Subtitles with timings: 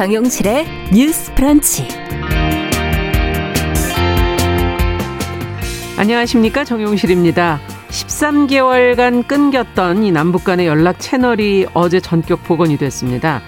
[0.00, 1.86] 정용실의 뉴스 프런치.
[5.98, 6.64] 안녕하십니까.
[6.64, 7.60] 정용실입니다.
[7.90, 13.42] 13개월간 끊겼던 이 남북 간의 연락 채널이 어제 전격 복원이 됐습니다.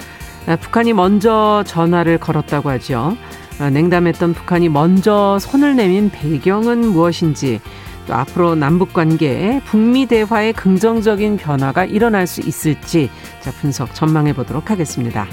[0.46, 3.16] 아, 북한이 먼저 전화를 걸었다고 하죠.
[3.58, 7.62] 아, 냉담했던 북한이 먼저 손을 내민 배경은 무엇인지
[8.06, 13.08] 또 앞으로 남북 관계에 북미 대화의 긍정적인 변화가 일어날 수 있을지
[13.40, 15.26] 자 분석 전망해 보도록 하겠습니다.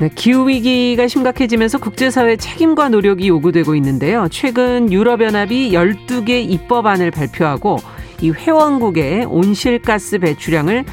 [0.00, 4.28] 네, 기후위기가 심각해지면서 국제사회 책임과 노력이 요구되고 있는데요.
[4.30, 7.78] 최근 유럽연합이 12개 입법안을 발표하고
[8.20, 10.84] 이 회원국의 온실가스 배출량을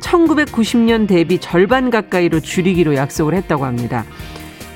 [0.00, 4.04] 1990년 대비 절반 가까이로 줄이기로 약속을 했다고 합니다.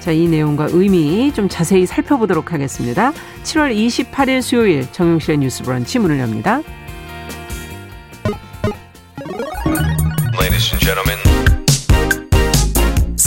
[0.00, 3.12] 자, 이 내용과 의미 좀 자세히 살펴보도록 하겠습니다.
[3.44, 6.62] 7월 28일 수요일 정용실의 뉴스 브런치 문을 엽니다.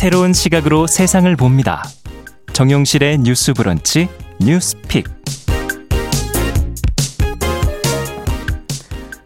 [0.01, 1.83] 새로운 시각으로 세상을 봅니다.
[2.53, 5.07] 정용실의 뉴스 브런치 뉴스픽.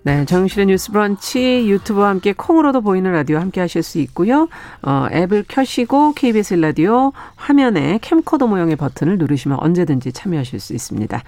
[0.03, 4.49] 네, 정용실의 뉴스 브런치 유튜브와 함께 콩으로도 보이는 라디오 함께 하실 수 있고요.
[4.81, 11.23] 어, 앱을 켜시고 KBS 라디오 화면에 캠코더 모양의 버튼을 누르시면 언제든지 참여하실 수 있습니다.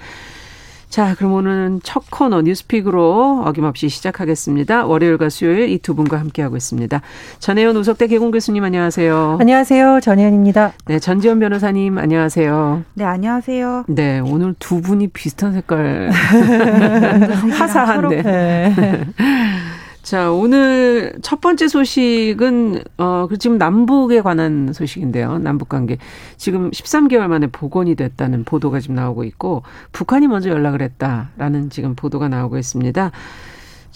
[0.89, 4.85] 자, 그럼 오늘은 첫 코너 뉴스픽으로 어김없이 시작하겠습니다.
[4.85, 7.01] 월요일과 수요일 이 두 분과 함께하고 있습니다.
[7.39, 9.37] 전혜연 우석대 개공 교수님 안녕하세요.
[9.39, 9.99] 안녕하세요.
[10.01, 10.73] 전혜연입니다.
[10.85, 12.83] 네, 전지현 변호사님 안녕하세요.
[12.95, 13.85] 네, 안녕하세요.
[13.89, 16.09] 네, 오늘 두 분이 비슷한 색깔
[17.57, 18.21] 화사한데.
[18.23, 19.05] 네.
[20.07, 25.37] 자, 오늘 첫 번째 소식은, 어, 그 지금 남북에 관한 소식인데요.
[25.39, 25.97] 남북 관계.
[26.37, 32.29] 지금 13개월 만에 복원이 됐다는 보도가 지금 나오고 있고, 북한이 먼저 연락을 했다라는 지금 보도가
[32.29, 33.11] 나오고 있습니다.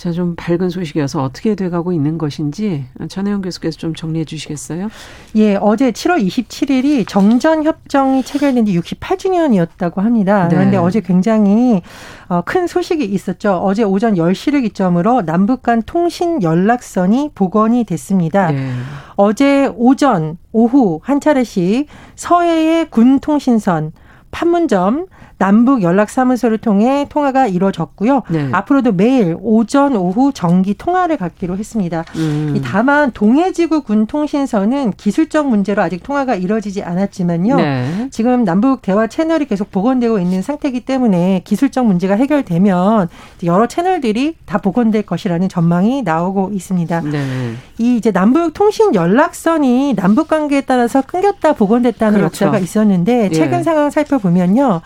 [0.01, 4.89] 자, 좀 밝은 소식이어서 어떻게 돼가고 있는 것인지 전혜영 교수께서 좀 정리해 주시겠어요?
[5.35, 10.47] 예, 어제 7월 27일이 정전협정이 체결된 지 68주년이었다고 합니다.
[10.47, 10.55] 네.
[10.55, 11.83] 그런데 어제 굉장히
[12.29, 13.61] 어, 큰 소식이 있었죠.
[13.63, 18.49] 어제 오전 10시를 기점으로 남북 간 통신 연락선이 복원이 됐습니다.
[18.49, 18.71] 네.
[19.17, 21.85] 어제 오전, 오후 한 차례씩
[22.15, 23.91] 서해의 군 통신선,
[24.31, 25.05] 판문점,
[25.41, 28.21] 남북 연락사무소를 통해 통화가 이루어졌고요.
[28.29, 28.49] 네.
[28.51, 32.05] 앞으로도 매일 오전 오후 정기 통화를 갖기로 했습니다.
[32.15, 32.61] 음.
[32.63, 37.55] 다만 동해지구 군 통신선은 기술적 문제로 아직 통화가 이루어지지 않았지만요.
[37.55, 38.07] 네.
[38.11, 43.09] 지금 남북 대화 채널이 계속 복원되고 있는 상태이기 때문에 기술적 문제가 해결되면
[43.43, 47.01] 여러 채널들이 다 복원될 것이라는 전망이 나오고 있습니다.
[47.01, 47.53] 네.
[47.79, 52.45] 이 이제 남북 통신 연락선이 남북 관계에 따라서 끊겼다 복원됐다는 그렇죠.
[52.45, 53.63] 역사가 있었는데 최근 예.
[53.63, 54.81] 상황 살펴보면요.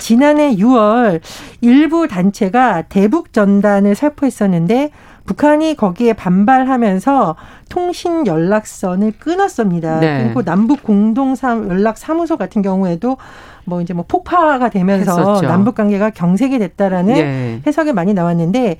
[0.00, 1.20] 지난해 6월
[1.60, 4.90] 일부 단체가 대북 전단을 살포했었는데
[5.26, 7.36] 북한이 거기에 반발하면서
[7.68, 10.00] 통신 연락선을 끊었습니다.
[10.00, 10.24] 네.
[10.24, 13.16] 그리고 남북 공동 연락 사무소 같은 경우에도
[13.64, 15.40] 뭐 이제 뭐 폭파가 되면서.
[15.42, 17.62] 남북 관계가 경색이 됐다라는 네.
[17.66, 18.78] 해석이 많이 나왔는데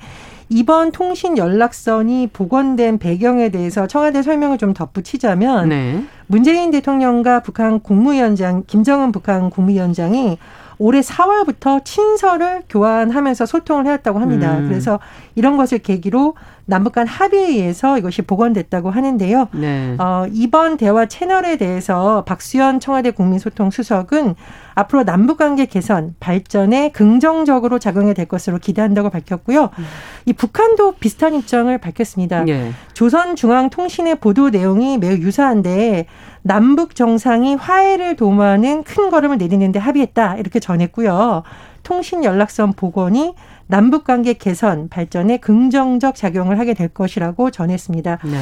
[0.49, 6.03] 이번 통신 연락선이 복원된 배경에 대해서 청와대 설명을 좀 덧붙이자면 네.
[6.27, 10.37] 문재인 대통령과 북한 국무위원장 김정은 북한 국무위원장이
[10.81, 14.57] 올해 4월부터 친서를 교환하면서 소통을 해왔다고 합니다.
[14.57, 14.67] 음.
[14.67, 14.99] 그래서
[15.35, 19.49] 이런 것을 계기로 남북 간 합의에 의해서 이것이 복원됐다고 하는데요.
[19.53, 19.95] 네.
[19.99, 24.35] 어, 이번 대화 채널에 대해서 박수현 청와대 국민소통 수석은
[24.75, 29.69] 앞으로 남북 관계 개선, 발전에 긍정적으로 작용이 될 것으로 기대한다고 밝혔고요.
[29.77, 29.85] 음.
[30.25, 32.43] 이 북한도 비슷한 입장을 밝혔습니다.
[32.43, 32.71] 네.
[32.93, 36.05] 조선중앙통신의 보도 내용이 매우 유사한데
[36.41, 41.43] 남북 정상이 화해를 도모하는 큰 걸음을 내딛는데 합의했다 이렇게 전했고요.
[41.83, 43.35] 통신 연락선 복원이
[43.71, 48.19] 남북 관계 개선 발전에 긍정적 작용을 하게 될 것이라고 전했습니다.
[48.25, 48.37] 네.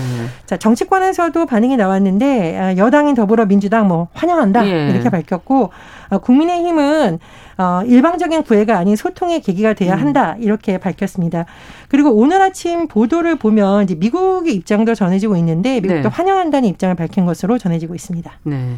[0.48, 4.90] 자 정치권에서도 반응이 나왔는데 아, 여당인 더불어민주당 뭐 환영한다 예.
[4.90, 5.70] 이렇게 밝혔고
[6.10, 7.20] 아, 국민의힘은
[7.60, 10.00] 어, 일방적인 구애가 아닌 소통의 계기가 돼야 음.
[10.00, 11.46] 한다 이렇게 밝혔습니다.
[11.90, 16.10] 그리고 오늘 아침 보도를 보면 이제 미국의 입장도 전해지고 있는데 미국도 네.
[16.10, 18.32] 환영한다는 입장을 밝힌 것으로 전해지고 있습니다.
[18.44, 18.78] 네.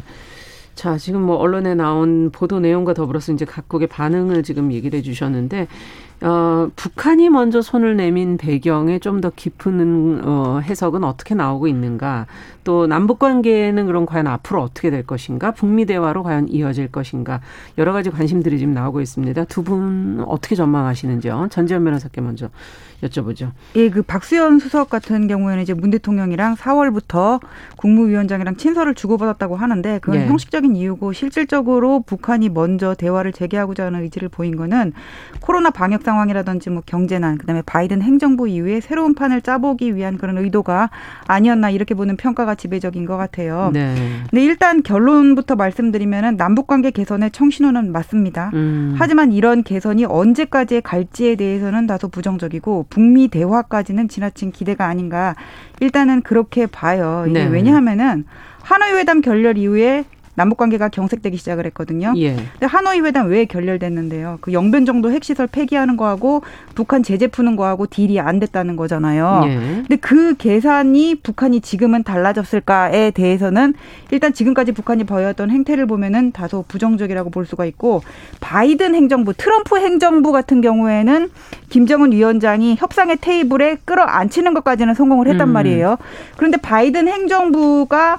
[0.74, 5.68] 자, 지금 뭐 언론에 나온 보도 내용과 더불어서 이제 각국의 반응을 지금 얘기를 해 주셨는데
[6.22, 12.26] 어, 북한이 먼저 손을 내민 배경에 좀 더 깊은 어, 해석은 어떻게 나오고 있는가?
[12.64, 15.50] 또 남북 관계는 그럼 과연 앞으로 어떻게 될 것인가?
[15.52, 17.40] 북미 대화로 과연 이어질 것인가?
[17.78, 19.44] 여러 가지 관심들이 지금 나오고 있습니다.
[19.46, 21.48] 두 분 어떻게 전망하시는지요?
[21.50, 22.48] 전지현 변호사께 먼저
[23.02, 23.50] 여쭤보죠.
[23.76, 27.40] 예, 그 박수현 수석 같은 경우에는 이제 문 대통령이랑 4월부터
[27.76, 30.26] 국무위원장이랑 친서를 주고받았다고 하는데 그건 예.
[30.26, 34.92] 형식적인 이유고 실질적으로 북한이 먼저 대화를 재개하고자 하는 의지를 보인 거는
[35.40, 40.38] 코로나 방역 상 상황이라든지 뭐 경제난, 그다음에 바이든 행정부 이후에 새로운 판을 짜보기 위한 그런
[40.38, 40.90] 의도가
[41.26, 43.70] 아니었나 이렇게 보는 평가가 지배적인 것 같아요.
[43.72, 43.94] 네.
[44.30, 48.50] 근데 일단 결론부터 말씀드리면은 남북 관계 개선의 청신호는 맞습니다.
[48.54, 48.94] 음.
[48.98, 55.34] 하지만 이런 개선이 언제까지 갈지에 대해서는 다소 부정적이고 북미 대화까지는 지나친 기대가 아닌가.
[55.80, 57.24] 일단은 그렇게 봐요.
[57.28, 57.50] 이게 네.
[57.50, 58.24] 왜냐하면은
[58.62, 62.14] 하노이 회담 결렬 이후에 남북 관계가 경색되기 시작을 했거든요.
[62.16, 62.34] 예.
[62.34, 64.38] 근데 하노이 회담 왜 결렬됐는데요?
[64.40, 66.42] 그 영변 정도 핵시설 폐기하는 거하고
[66.74, 69.42] 북한 제재 푸는 거하고 딜이 안 됐다는 거잖아요.
[69.44, 69.54] 예.
[69.56, 73.74] 근데 그 계산이 북한이 지금은 달라졌을까에 대해서는
[74.10, 78.02] 일단 지금까지 북한이 보여왔던 행태를 보면은 다소 부정적이라고 볼 수가 있고
[78.40, 81.30] 바이든 행정부, 트럼프 행정부 같은 경우에는
[81.68, 85.52] 김정은 위원장이 협상의 테이블에 끌어안치는 것까지는 성공을 했단 음.
[85.52, 85.98] 말이에요.
[86.36, 88.18] 그런데 바이든 행정부가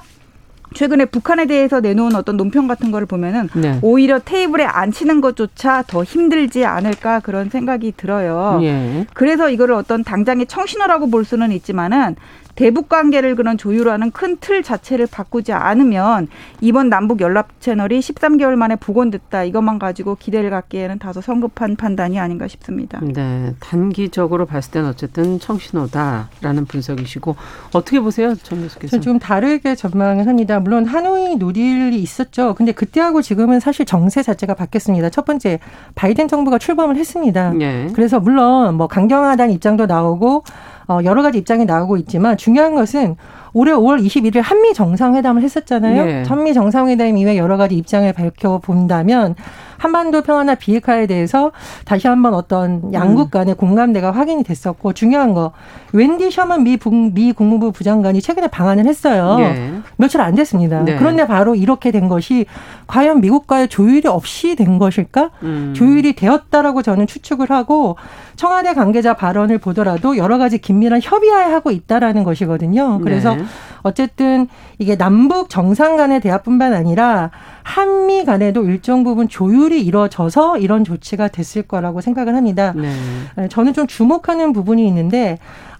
[0.74, 3.78] 최근에 북한에 대해서 내놓은 어떤 논평 같은 거를 보면은 네.
[3.80, 8.58] 오히려 테이블에 앉히는 것조차 더 힘들지 않을까 그런 생각이 들어요.
[8.62, 9.06] 예.
[9.14, 12.16] 그래서 이거를 어떤 당장의 청신호라고 볼 수는 있지만은
[12.54, 16.28] 대북 관계를 그런 조율하는 큰 틀 자체를 바꾸지 않으면
[16.60, 22.46] 이번 남북 연락 채널이 13개월 만에 복원됐다 이것만 가지고 기대를 갖기에는 다소 성급한 판단이 아닌가
[22.48, 23.00] 싶습니다.
[23.02, 27.36] 네, 단기적으로 봤을 때는 어쨌든 청신호다라는 분석이시고
[27.72, 28.90] 어떻게 보세요, 전 교수께서?
[28.90, 30.60] 저는 좀 다르게 전망을 합니다.
[30.60, 32.54] 물론 하노이 노딜이 있었죠.
[32.54, 35.10] 근데 그때하고 지금은 사실 정세 자체가 바뀌었습니다.
[35.10, 35.58] 첫 번째
[35.94, 37.50] 바이든 정부가 출범을 했습니다.
[37.50, 37.88] 네.
[37.94, 40.44] 그래서 물론 뭐 강경하다는 입장도 나오고
[40.88, 43.16] 어, 여러 가지 입장이 나오고 있지만 중요한 것은
[43.52, 46.04] 올해 5월 21일 한미 정상회담을 했었잖아요.
[46.04, 46.22] 네.
[46.26, 49.34] 한미 정상회담 이후에 여러 가지 입장을 밝혀 본다면
[49.84, 51.52] 한반도 평화나 비핵화에 대해서
[51.84, 53.30] 다시 한번 어떤 양국 음.
[53.30, 55.52] 간의 공감대가 확인이 됐었고 중요한 거
[55.92, 56.78] 웬디 셔먼 미,
[57.12, 59.36] 미 국무부 부장관이 최근에 방한을 했어요.
[59.36, 59.74] 네.
[59.96, 60.80] 며칠 안 됐습니다.
[60.84, 60.96] 네.
[60.96, 62.46] 그런데 바로 이렇게 된 것이
[62.86, 65.30] 과연 미국과의 조율이 없이 된 것일까?
[65.42, 65.74] 음.
[65.76, 67.96] 조율이 되었다라고 저는 추측을 하고
[68.36, 73.00] 청와대 관계자 발언을 보더라도 여러 가지 긴밀한 협의하에 하고 있다라는 것이거든요.
[73.02, 73.44] 그래서 네.
[73.82, 74.48] 어쨌든
[74.78, 77.30] 이게 남북 정상 간의 대화뿐만 아니라
[77.62, 82.72] 한미 간에도 일정 부분 조율이 이루어져서 이런 조치가 됐을 거라고 생각을 합니다.
[82.76, 83.48] 네.
[83.48, 85.38] 저는 좀 주목하는 부분이 있는데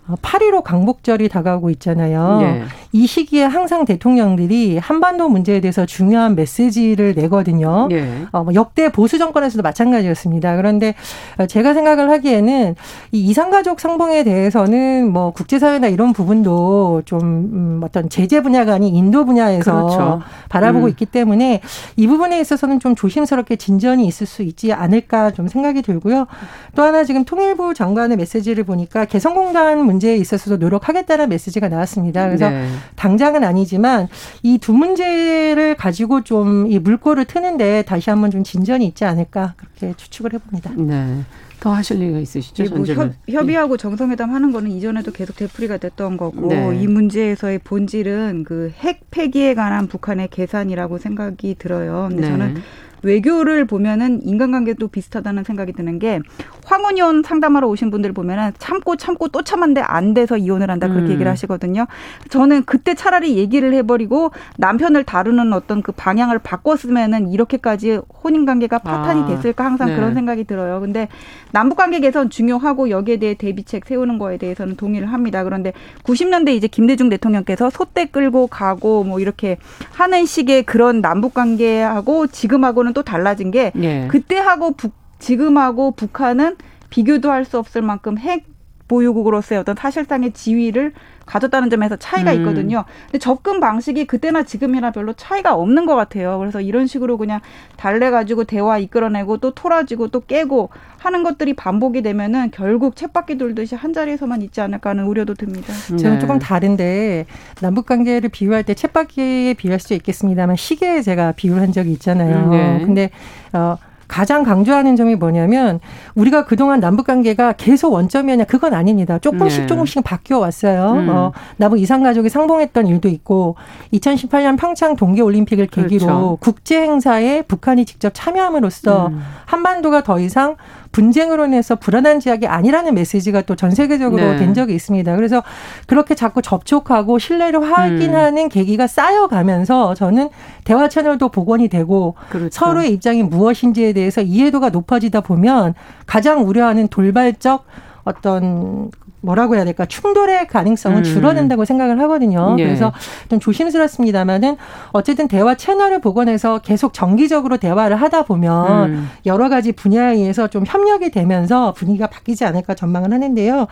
[0.08, 2.38] 8.15 어, 강복절이 다가오고 있잖아요.
[2.40, 2.62] 네.
[2.92, 7.88] 이 시기에 항상 대통령들이 한반도 문제에 대해서 중요한 메시지를 내거든요.
[7.88, 8.26] 네.
[8.30, 10.56] 어, 뭐 역대 보수 정권에서도 마찬가지였습니다.
[10.56, 10.94] 그런데
[11.38, 12.74] 어, 제가 생각을 하기에는
[13.12, 19.24] 이 이상가족 상봉에 대해서는 뭐 국제사회나 이런 부분도 좀 음, 어떤 제재 분야가 아닌 인도
[19.24, 20.20] 분야에서 그렇죠.
[20.50, 20.90] 바라보고 음.
[20.90, 21.62] 있기 때문에
[21.96, 26.26] 이 부분에 있어서는 좀 조심스럽게 진전이 있을 수 있지 않을까 좀 생각이 들고요.
[26.74, 32.26] 또 하나 지금 통일부 장관의 메시지를 보니까 개성공단 문제 에 있어서도 노력하겠다는 메시지가 나왔습니다.
[32.26, 32.68] 그래서 네.
[32.96, 34.08] 당장은 아니지만
[34.42, 39.94] 이 두 문제를 가지고 좀 이 물꼬를 트는데 다시 한번 좀 진전이 있지 않을까 그렇게
[39.96, 40.70] 추측을 해봅니다.
[40.76, 41.20] 네.
[41.60, 42.64] 더 하실 얘기가 있으시죠?
[42.74, 46.78] 뭐 협, 협의하고 정상회담 하는 거는 이전에도 계속 되풀이가 됐던 거고 네.
[46.80, 52.06] 이 문제에서의 본질은 그 핵 폐기에 관한 북한의 계산이라고 생각이 들어요.
[52.10, 52.28] 근데 네.
[52.28, 52.56] 저는
[53.04, 56.20] 외교를 보면은 인간관계도 비슷하다는 생각이 드는 게
[56.64, 61.12] 황혼이혼 상담하러 오신 분들 보면은 참고 참고 또 참았는데 안 돼서 이혼을 한다 그렇게 음.
[61.12, 61.86] 얘기를 하시거든요.
[62.30, 69.22] 저는 그때 차라리 얘기를 해버리고 남편을 다루는 어떤 그 방향을 바꿨으면은 이렇게까지 혼인 관계가 파탄이
[69.22, 69.26] 아.
[69.26, 69.96] 됐을까 항상 네.
[69.96, 70.80] 그런 생각이 들어요.
[70.80, 71.08] 근데
[71.52, 75.44] 남북 관계 개선 중요하고 여기에 대해 대비책 세우는 거에 대해서는 동의를 합니다.
[75.44, 75.72] 그런데
[76.04, 79.58] 90년대 이제 김대중 대통령께서 소떼 끌고 가고 뭐 이렇게
[79.92, 84.08] 하는 식의 그런 남북 관계하고 지금하고는 또 달라진 게 네.
[84.08, 86.56] 그때하고 북 지금하고 북한은
[86.90, 88.46] 비교도 할 수 없을 만큼 핵
[88.88, 90.92] 보유국으로서의 어떤 사실상의 지위를
[91.26, 92.38] 가졌다는 점에서 차이가 음.
[92.38, 92.84] 있거든요.
[93.06, 96.38] 근데 접근 방식이 그때나 지금이나 별로 차이가 없는 것 같아요.
[96.38, 97.40] 그래서 이런 식으로 그냥
[97.76, 103.92] 달래가지고 대화 이끌어내고 또 토라지고 또 깨고 하는 것들이 반복이 되면은 결국 챗바퀴 돌듯이 한
[103.92, 105.72] 자리에서만 있지 않을까 하는 우려도 듭니다.
[105.90, 105.96] 네.
[105.96, 107.26] 저는 조금 다른데
[107.60, 112.50] 남북 관계를 비유할 때 챗바퀴에 비유할 수 있겠습니다만 시계에 제가 비유한 적이 있잖아요.
[112.50, 112.82] 네.
[112.84, 113.10] 근데
[113.52, 115.80] 어 가장 강조하는 점이 뭐냐면
[116.14, 119.18] 우리가 그동안 남북 관계가 계속 원점이었냐 그건 아닙니다.
[119.18, 119.66] 조금씩 네.
[119.66, 120.92] 조금씩 바뀌어 왔어요.
[120.92, 121.08] 음.
[121.08, 123.56] 어, 남북 이상 가족이 상봉했던 일도 있고
[123.92, 126.38] 2018년 평창 동계 올림픽을 계기로 그렇죠.
[126.40, 129.22] 국제 행사에 북한이 직접 참여함으로써 음.
[129.46, 130.56] 한반도가 더 이상
[130.94, 134.36] 분쟁으로 인해서 불안한 지역이 아니라는 메시지가 또 전 세계적으로 네.
[134.36, 135.14] 된 적이 있습니다.
[135.16, 135.42] 그래서
[135.86, 138.48] 그렇게 자꾸 접촉하고 신뢰를 확인하는 음.
[138.48, 140.28] 계기가 쌓여가면서 저는
[140.64, 142.50] 대화 채널도 복원이 되고 그렇죠.
[142.52, 145.74] 서로의 입장이 무엇인지에 대해서 이해도가 높아지다 보면
[146.06, 147.64] 가장 우려하는 돌발적
[148.04, 148.90] 어떤
[149.24, 151.02] 뭐라고 해야 될까 충돌의 가능성은 음.
[151.02, 152.56] 줄어든다고 생각을 하거든요.
[152.58, 152.64] 예.
[152.64, 152.92] 그래서
[153.28, 154.56] 좀 조심스럽습니다만은
[154.92, 159.10] 어쨌든 대화 채널을 복원해서 계속 정기적으로 대화를 하다 보면 음.
[159.26, 163.66] 여러 가지 분야에 의해서 좀 협력이 되면서 분위기가 바뀌지 않을까 전망을 하는데요.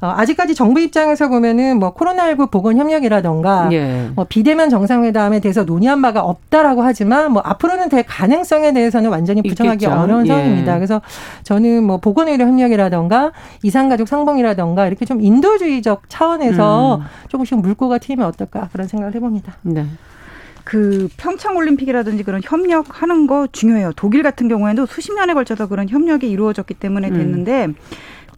[0.00, 4.08] 어, 아직까지 정부 입장에서 보면은 뭐 코로나19 보건 협력이라던가 예.
[4.14, 9.84] 뭐 비대면 정상회담에 대해서 논의한 바가 없다라고 하지만 뭐 앞으로는 될 가능성에 대해서는 완전히 부정하기
[9.84, 10.00] 있겠죠.
[10.00, 10.28] 어려운 예.
[10.28, 10.74] 상황입니다.
[10.76, 11.02] 그래서
[11.42, 17.04] 저는 뭐 보건 의료 협력이라던가 이산가족 상봉이라던가 이렇게 좀 인도주의적 차원에서 음.
[17.28, 19.56] 조금씩 물꼬가 트이면 어떨까 그런 생각을 해봅니다.
[19.62, 19.84] 네.
[20.64, 23.92] 그 평창 올림픽이라든지 그런 협력하는 거 중요해요.
[23.96, 27.74] 독일 같은 경우에도 수십 년에 걸쳐서 그런 협력이 이루어졌기 때문에 됐는데 음.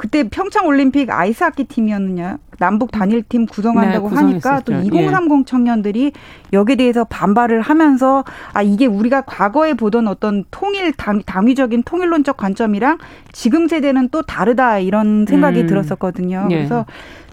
[0.02, 5.44] 그때 평창 올림픽 아이스하키 팀이었느냐 남북 단일팀 구성한다고 네, 하니까 또 2030 예.
[5.46, 6.12] 청년들이
[6.52, 12.98] 여기에 대해서 반발을 하면서 아 이게 우리가 과거에 보던 어떤 통일 당, 당위적인 통일론적 관점이랑
[13.30, 15.66] 지금 세대는 또 다르다 이런 생각이 음.
[15.68, 16.48] 들었었거든요.
[16.50, 16.56] 예.
[16.56, 16.84] 그래서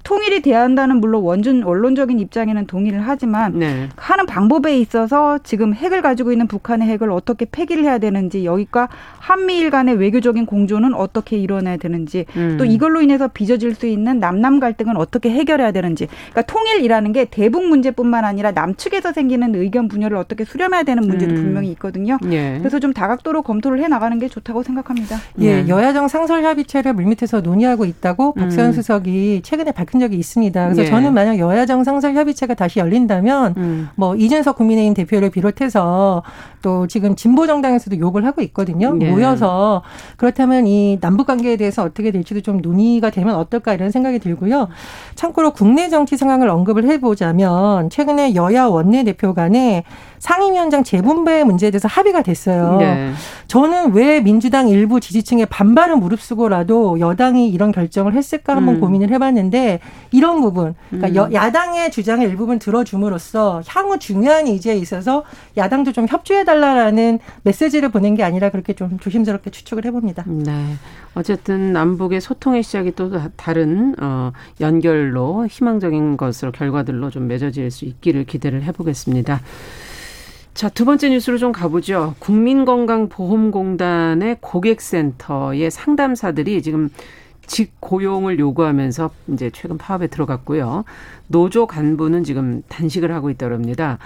[0.03, 3.89] 통일이 돼야 한다는 물론 원준 원론적인 입장에는 동의를 하지만 네.
[3.95, 8.89] 하는 방법에 있어서 지금 핵을 가지고 있는 북한의 핵을 어떻게 폐기를 해야 되는지 여기과
[9.19, 12.55] 한미일 간의 외교적인 공조는 어떻게 이뤄내야 되는지 음.
[12.57, 17.67] 또 이걸로 인해서 빚어질 수 있는 남남 갈등은 어떻게 해결해야 되는지 그러니까 통일이라는 게 대북
[17.67, 21.35] 문제뿐만 아니라 남측에서 생기는 의견 분열을 어떻게 수렴해야 되는 문제도 음.
[21.35, 22.17] 분명히 있거든요.
[22.31, 22.57] 예.
[22.59, 25.17] 그래서 좀 다각도로 검토를 해 나가는 게 좋다고 생각합니다.
[25.39, 25.67] 예, 네.
[25.67, 28.49] 여야정 상설 협의체를 물밑에서 논의하고 있다고 음.
[28.49, 30.63] 수석이 최근에 밝힌 밝힌 적이 있습니다.
[30.65, 30.85] 그래서 예.
[30.85, 33.89] 저는 만약 여야 정 상설 협의체가 다시 열린다면 음.
[33.95, 36.23] 뭐 이준석 국민의힘 대표를 비롯해서
[36.61, 38.97] 또 지금 진보 정당에서도 욕을 하고 있거든요.
[39.01, 39.09] 예.
[39.09, 39.81] 모여서
[40.17, 44.69] 그렇다면 이 남북 관계에 대해서 어떻게 될지도 좀 논의가 되면 어떨까 이런 생각이 들고요.
[45.15, 49.83] 참고로 국내 정치 상황을 언급을 해보자면 최근에 여야 원내 대표 간에
[50.19, 52.77] 상임위원장 재분배 문제에 대해서 합의가 됐어요.
[52.77, 53.11] 네.
[53.47, 58.79] 저는 왜 민주당 일부 지지층의 반발을 무릅쓰고라도 여당이 이런 결정을 했을까 한번 음.
[58.81, 59.79] 고민을 해봤는데
[60.11, 61.15] 이런 부분, 그러니까 음.
[61.15, 65.23] 여, 야당의 주장을 일부분 들어줌으로써 향후 중요한 이제에 있어서
[65.57, 70.23] 야당도 좀 협조해달라라는 메시지를 보낸 게 아니라 그렇게 좀 조심스럽게 추측을 해봅니다.
[70.27, 70.75] 네.
[71.15, 78.25] 어쨌든 남북의 소통의 시작이 또 다른 어, 연결로 희망적인 것으로 결과들로 좀 맺어질 수 있기를
[78.25, 79.41] 기대를 해보겠습니다.
[80.53, 82.15] 자, 두 번째 뉴스로 좀 가보죠.
[82.19, 86.89] 국민건강보험공단의 고객센터의 상담사들이 지금
[87.45, 90.85] 직고용을 요구하면서 이제 최근 파업에 들어갔고요.
[91.27, 93.97] 노조 간부는 지금 단식을 하고 있다고 합니다.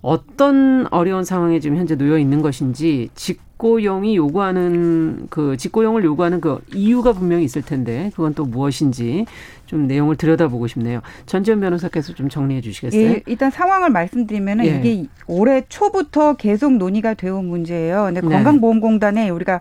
[0.00, 6.60] 어떤 어려운 상황에 지금 현재 놓여 있는 것인지 직 고용이 요구하는 그 직고용을 요구하는 그
[6.72, 9.26] 이유가 분명히 있을 텐데 그건 또 무엇인지
[9.66, 11.00] 좀 내용을 들여다보고 싶네요.
[11.26, 13.02] 전지현 변호사께서 좀 정리해 주시겠어요?
[13.02, 14.78] 예, 일단 상황을 말씀드리면 예.
[14.78, 18.04] 이게 올해 초부터 계속 논의가 되어 온 문제예요.
[18.04, 18.28] 근데 네.
[18.28, 19.60] 건강보험공단에 우리가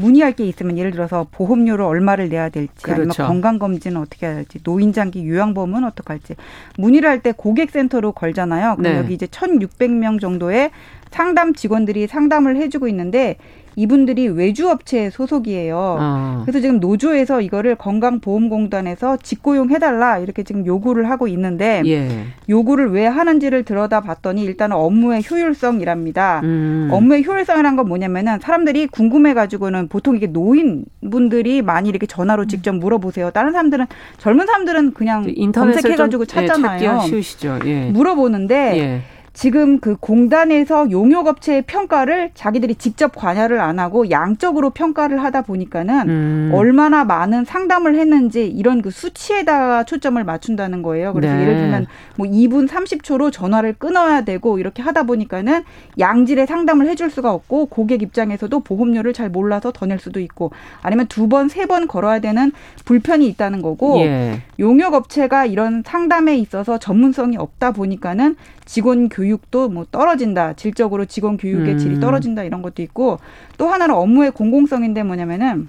[0.00, 3.02] 문의할 게 있으면 예를 들어서 보험료를 얼마를 내야 될지 그렇죠.
[3.02, 6.34] 아니면 건강 검진은 어떻게 해야 될지 노인 장기 요양 보험은 어떻게 할지
[6.78, 8.76] 문의를 할 때 고객센터로 걸잖아요.
[8.76, 8.98] 그럼 네.
[8.98, 10.70] 여기 이제 1,600명 정도의
[11.10, 13.36] 상담 직원들이 상담을 해주고 있는데
[13.76, 15.96] 이분들이 외주 업체 소속이에요.
[16.00, 16.42] 어.
[16.44, 22.08] 그래서 지금 노조에서 이거를 건강보험공단에서 직고용 해달라 이렇게 지금 요구를 하고 있는데 예.
[22.48, 26.40] 요구를 왜 하는지를 들여다봤더니 일단은 업무의 효율성이랍니다.
[26.44, 26.88] 음.
[26.92, 33.30] 업무의 효율성이란 건 뭐냐면은 사람들이 궁금해가지고는 보통 이게 노인분들이 많이 이렇게 전화로 직접 물어보세요.
[33.30, 33.86] 다른 사람들은
[34.18, 37.00] 젊은 사람들은 그냥 검색해가지고 예, 찾잖아요.
[37.02, 37.60] 예, 쉬우시죠.
[37.66, 37.90] 예.
[37.90, 38.78] 물어보는데.
[38.78, 39.02] 예.
[39.32, 46.50] 지금 그 공단에서 용역업체의 평가를 자기들이 직접 관여를 안 하고 양적으로 평가를 하다 보니까는 음.
[46.52, 51.12] 얼마나 많은 상담을 했는지 이런 그 수치에다가 초점을 맞춘다는 거예요.
[51.14, 51.42] 그래서 네.
[51.42, 55.62] 예를 들면 뭐 2분 30초로 전화를 끊어야 되고 이렇게 하다 보니까는
[55.98, 61.06] 양질의 상담을 해줄 수가 없고 고객 입장에서도 보험료를 잘 몰라서 더 낼 수도 있고 아니면
[61.08, 62.52] 두 번, 세 번 걸어야 되는
[62.84, 64.42] 불편이 있다는 거고 예.
[64.58, 68.36] 용역업체가 이런 상담에 있어서 전문성이 없다 보니까는
[68.70, 70.52] 직원 교육도 뭐 떨어진다.
[70.52, 71.78] 질적으로 직원 교육의 음.
[71.78, 73.18] 질이 떨어진다 이런 것도 있고
[73.58, 75.68] 또 하나는 업무의 공공성인데 뭐냐면은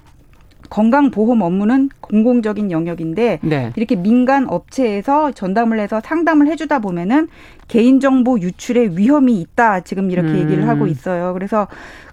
[0.69, 3.73] 건강보험 업무는 공공적인 영역인데 네.
[3.75, 7.27] 이렇게 민간 업체에서 전담을 해서 상담을 해주다 보면은
[7.69, 10.37] 개인정보 유출의 위험이 있다 지금 이렇게 음.
[10.37, 11.33] 얘기를 하고 있어요.
[11.33, 11.67] 그래서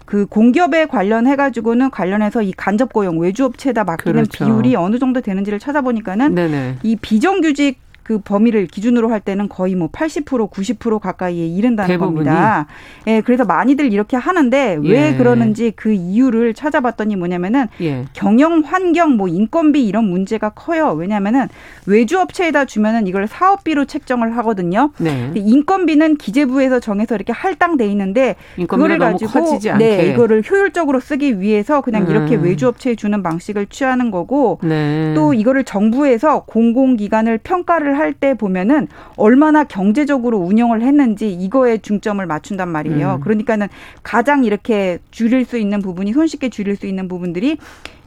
[0.05, 4.43] 그 공기업에 관련해 가지고는 관련해서 이 간접 고용 외주업체에다 맡기는 그렇죠.
[4.43, 6.77] 비율이 어느 정도 되는지를 찾아보니까는 네네.
[6.81, 7.77] 이 비정규직
[8.09, 12.25] 그 범위를 기준으로 할 때는 거의 뭐 80% 90% 가까이에 이른다는 대부분이.
[12.25, 12.65] 겁니다.
[13.05, 15.15] 예, 그래서 많이들 이렇게 하는데 왜 예.
[15.15, 18.05] 그러는지 그 이유를 찾아봤더니 뭐냐면은 예.
[18.13, 20.93] 경영 환경 뭐 인건비 이런 문제가 커요.
[20.93, 21.49] 왜냐면은
[21.85, 24.89] 외주 업체에다 주면은 이걸 사업비로 책정을 하거든요.
[24.97, 25.31] 네.
[25.35, 28.37] 인건비는 기재부에서 정해서 이렇게 할당돼 있는데
[28.67, 32.09] 그거를 가지고 네, 이거를 효율적으로 쓰기 위해서 그냥 음.
[32.09, 35.13] 이렇게 외주 업체에 주는 방식을 취하는 거고 네.
[35.13, 38.87] 또 이거를 정부에서 공공기관을 평가를 할 때 보면은
[39.17, 43.15] 얼마나 경제적으로 운영을 했는지 이거에 중점을 맞춘단 말이에요.
[43.15, 43.19] 음.
[43.21, 43.67] 그러니까는
[44.03, 47.57] 가장 이렇게 줄일 수 있는 부분이 손쉽게 줄일 수 있는 부분들이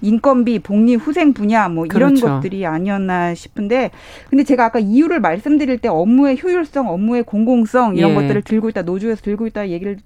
[0.02, 2.26] 인건비, 복리, 후생 분야 뭐 이런 그렇죠.
[2.26, 3.92] 것들이 아니었나 싶은데
[4.28, 8.14] 근데 제가 아까 이유를 말씀드릴 때 업무의 효율성, 업무의 공공성 이런 예.
[8.16, 9.96] 것들을 들고 있다 노조에서 들고 있다 얘기를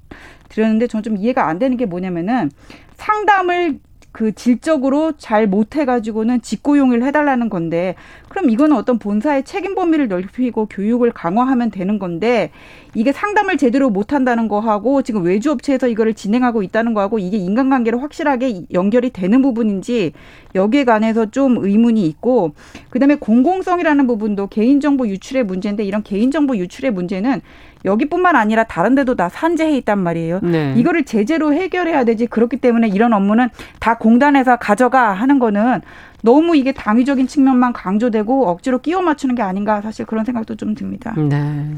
[0.51, 2.51] 드렸는데 저는 좀 이해가 안 되는 게 뭐냐면은
[2.97, 3.79] 상담을
[4.17, 7.97] 그 질적으로 잘 못해가지고는 직고용을 해달라는 건데
[8.37, 12.51] 그럼 이거는 어떤 본사의 책임 범위를 넓히고 교육을 강화하면 되는 건데
[12.93, 18.03] 이게 상담을 제대로 못 한다는 거하고 지금 외주 업체에서 이거를 진행하고 있다는 거하고 이게 인간관계를
[18.03, 20.13] 확실하게 연결이 되는 부분인지
[20.55, 22.53] 여기에 관해서 좀 의문이 있고
[22.91, 27.41] 그다음에 공공성이라는 부분도 개인정보 유출의 문제인데 이런 개인정보 유출의 문제는
[27.87, 30.41] 여기뿐만 아니라 다른 데도 다 산재해 있단 말이에요.
[30.43, 30.75] 네.
[30.77, 32.27] 이거를 제재로 해결해야 되지.
[32.27, 35.81] 그렇기 때문에 이런 업무는 다 공단에서 가져가 하는 거는
[36.27, 41.15] 너무 이게 당위적인 측면만 강조되고 억지로 끼워 맞추는 게 아닌가 사실 그런 생각도 좀 듭니다.
[41.17, 41.77] 네.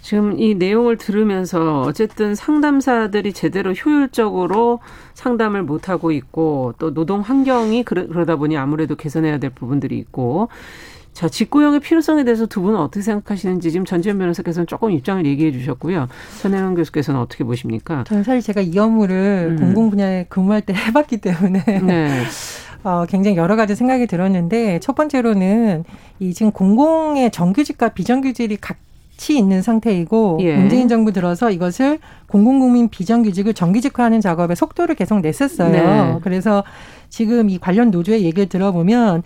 [0.00, 4.80] 지금 이 내용을 들으면서 어쨌든 상담사들이 제대로 효율적으로
[5.12, 10.48] 상담을 못하고 있고 또 노동 환경이 그러다 보니 아무래도 개선해야 될 부분들이 있고
[11.12, 16.08] 자, 직고용의 필요성에 대해서 두 분은 어떻게 생각하시는지 지금 전지현 변호사께서는 조금 입장을 얘기해 주셨고요.
[16.42, 18.02] 전혜영 교수께서는 어떻게 보십니까?
[18.04, 19.56] 저는 사실 제가 이 업무를 음.
[19.56, 22.24] 공공 분야에 근무할 때 해봤기 때문에 네.
[22.84, 25.84] 어, 굉장히 여러 가지 생각이 들었는데 첫 번째로는
[26.20, 30.56] 이 지금 공공의 정규직과 비정규직이 각치 있는 상태이고 예.
[30.56, 31.98] 문재인 정부 들어서 이것을
[32.28, 35.72] 공공국민 비정규직을 정규직화하는 작업에 속도를 계속 냈었어요.
[35.72, 36.18] 네.
[36.22, 36.62] 그래서
[37.08, 39.22] 지금 이 관련 노조의 얘기를 들어보면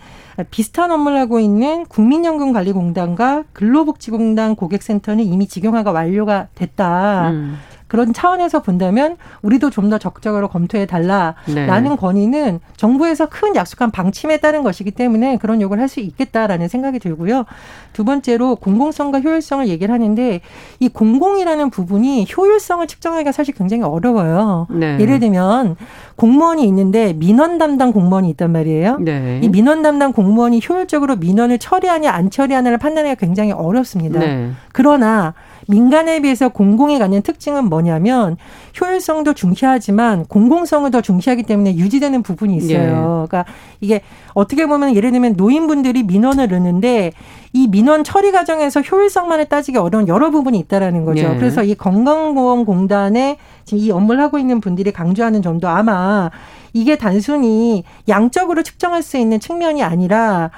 [0.51, 7.31] 비슷한 업무를 하고 있는 국민연금관리공단과 근로복지공단 고객센터는 이미 직영화가 완료가 됐다.
[7.31, 7.57] 음.
[7.89, 11.95] 그런 차원에서 본다면 우리도 좀 더 적극적으로 검토해 달라라는 네.
[11.97, 17.45] 건의는 정부에서 큰 약속한 방침에 따른 것이기 때문에 그런 요구를 할 수 있겠다라는 생각이 들고요.
[17.93, 20.41] 두 번째로 공공성과 효율성을 얘기를 하는데
[20.79, 24.67] 이 공공이라는 부분이 효율성을 측정하기가 사실 굉장히 어려워요.
[24.69, 24.99] 네.
[24.99, 25.75] 예를 들면
[26.15, 28.99] 공무원이 있는데 민원 담당 공무원이 있단 말이에요.
[28.99, 29.39] 네.
[29.41, 34.19] 이 민원 담당 공무원이 효율적으로 민원을 처리하냐 안 처리하냐를 판단하기가 굉장히 어렵습니다.
[34.19, 34.51] 네.
[34.71, 35.33] 그러나
[35.69, 38.37] 민간에 비해서 공공이 갖는 특징은 뭐냐면
[38.81, 42.79] 효율성도 중시하지만 공공성을 더 중시하기 때문에 유지되는 부분이 있어요.
[42.79, 43.27] 예.
[43.27, 43.45] 그러니까
[43.79, 44.01] 이게
[44.33, 47.11] 어떻게 보면 예를 들면 노인분들이 민원을 넣는데
[47.53, 51.23] 이 민원 처리 과정에서 효율성만을 따지기 어려운 여러 부분이 있다라는 거죠.
[51.23, 51.35] 예.
[51.37, 56.31] 그래서 이 건강보험공단에 지금 이 업무를 하고 있는 분들이 강조하는 점도 아마
[56.73, 60.49] 이게 단순히 양적으로 측정할 수 있는 측면이 아니라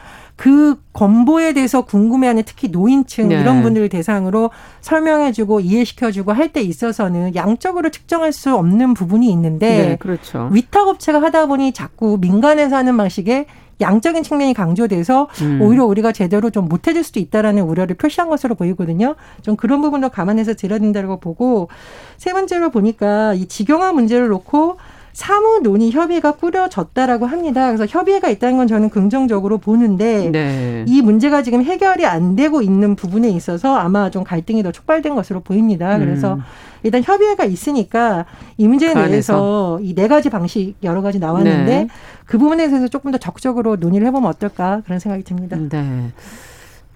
[0.41, 3.39] 그 건보에 대해서 궁금해하는 특히 노인층 네.
[3.39, 4.49] 이런 분들을 대상으로
[4.81, 10.49] 설명해주고 이해시켜주고 할 때 있어서는 양적으로 측정할 수 없는 부분이 있는데 네, 그렇죠.
[10.51, 13.45] 위탁업체가 하다 보니 자꾸 민간에서 하는 방식에
[13.79, 15.61] 양적인 측면이 강조돼서 음.
[15.61, 19.15] 오히려 우리가 제대로 좀 못해줄 수도 있다라는 우려를 표시한 것으로 보이거든요.
[19.43, 21.69] 좀 그런 부분도 감안해서 들어야 된다고 보고
[22.17, 24.77] 세 번째로 보니까 이 직영화 문제를 놓고
[25.13, 27.67] 사무 논의 협의가 꾸려졌다라고 합니다.
[27.67, 30.85] 그래서 협의가 있다는 건 저는 긍정적으로 보는데 네.
[30.87, 35.41] 이 문제가 지금 해결이 안 되고 있는 부분에 있어서 아마 좀 갈등이 더 촉발된 것으로
[35.41, 35.97] 보입니다.
[35.99, 36.41] 그래서 음.
[36.83, 38.25] 일단 협의회가 있으니까
[38.57, 41.87] 이 문제에 그 대해서 이 네 가지 방식 여러 가지 나왔는데 네.
[42.25, 45.57] 그 부분에 대해서 조금 더 적극적으로 논의를 해보면 어떨까 그런 생각이 듭니다.
[45.69, 46.11] 네.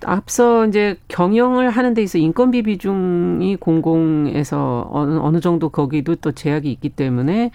[0.03, 6.71] 앞서 이제 경영을 하는 데 있어 인건비 비중이 공공에서 어느, 어느 정도 거기도 또 제약이
[6.71, 7.51] 있기 때문에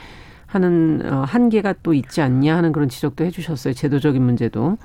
[0.50, 3.74] 하는 어, 한계가 또 있지 않냐 하는 그런 지적도 해주셨어요.
[3.74, 4.76] 제도적인 문제도.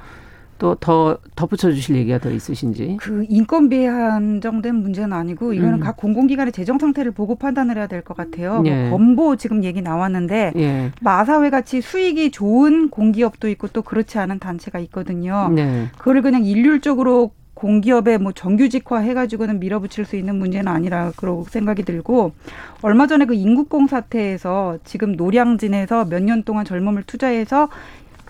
[0.58, 2.96] 또 더 덧붙여 주실 얘기가 더 있으신지.
[3.02, 5.80] 그 인건비에 한정된 문제는 아니고 이거는 음.
[5.82, 8.62] 각 공공기관의 재정 상태를 보고 판단을 해야 될 것 같아요.
[8.62, 8.90] 뭐 예.
[8.90, 10.92] 뭐 건보 지금 얘기 나왔는데 예.
[11.02, 15.50] 마사회 같이 수익이 좋은 공기업도 있고 또 그렇지 않은 단체가 있거든요.
[15.54, 15.90] 네.
[15.98, 22.34] 그거를 그냥 일률적으로 공기업에 뭐 정규직화 해가지고는 밀어붙일 수 있는 문제는 아니라 그러고 생각이 들고
[22.82, 27.70] 얼마 전에 그 인국공 사태에서 지금 노량진에서 몇 년 동안 젊음을 투자해서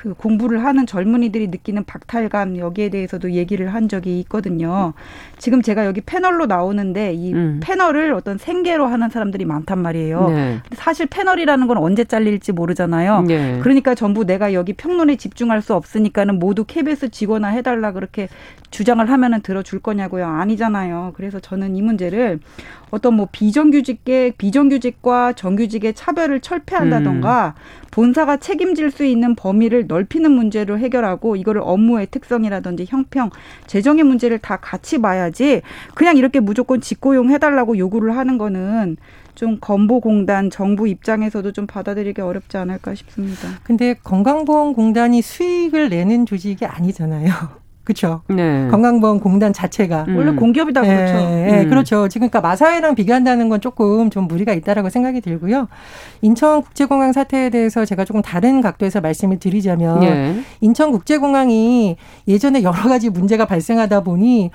[0.06, 4.94] 그 공부를 하는 젊은이들이 느끼는 박탈감 여기에 대해서도 얘기를 한 적이 있거든요.
[5.40, 7.60] 지금 제가 여기 패널로 나오는데 이 음.
[7.64, 10.30] 패널을 어떤 생계로 하는 사람들이 많단 말이에요.
[10.30, 10.62] 네.
[10.74, 13.24] 사실 패널이라는 건 언제 잘릴지 모르잖아요.
[13.24, 13.60] 네.
[13.64, 18.28] 그러니까 전부 내가 여기 평론에 집중할 수 없으니까는 모두 KBS 직원화 해달라 그렇게
[18.70, 20.28] 주장을 하면은 들어줄 거냐고요.
[20.28, 21.14] 아니잖아요.
[21.16, 22.40] 그래서 저는 이 문제를
[22.92, 27.86] 어떤 뭐 비정규직계 비정규직과 정규직의 차별을 철폐한다던가 음.
[27.96, 33.30] 본사가 책임질 수 있는 범위를 넓히는 문제를 해결하고 이거를 업무의 특성이라든지 형평,
[33.68, 35.62] 재정의 문제를 다 같이 봐야지
[35.94, 38.98] 그냥 이렇게 무조건 직고용 해달라고 요구를 하는 거는
[39.36, 43.50] 좀 건보공단 정부 입장에서도 좀 받아들이기 어렵지 않을까 싶습니다.
[43.64, 47.65] 근데 건강보험공단이 수익을 내는 조직이 아니잖아요.
[47.86, 48.22] 그렇죠.
[48.28, 48.68] 네.
[48.70, 50.18] 건강보험공단 자체가 음.
[50.18, 51.14] 원래 공기업이다 네, 그렇죠.
[51.14, 51.70] 네, 음.
[51.70, 52.08] 그렇죠.
[52.08, 55.68] 지금 그러니까 마사회랑 비교한다는 건 조금 좀 무리가 있다라고 생각이 들고요.
[56.22, 60.42] 인천국제공항 사태에 대해서 제가 조금 다른 각도에서 말씀을 드리자면 네.
[60.62, 61.96] 인천국제공항이
[62.28, 64.50] 예전에 여러 가지 문제가 발생하다 보니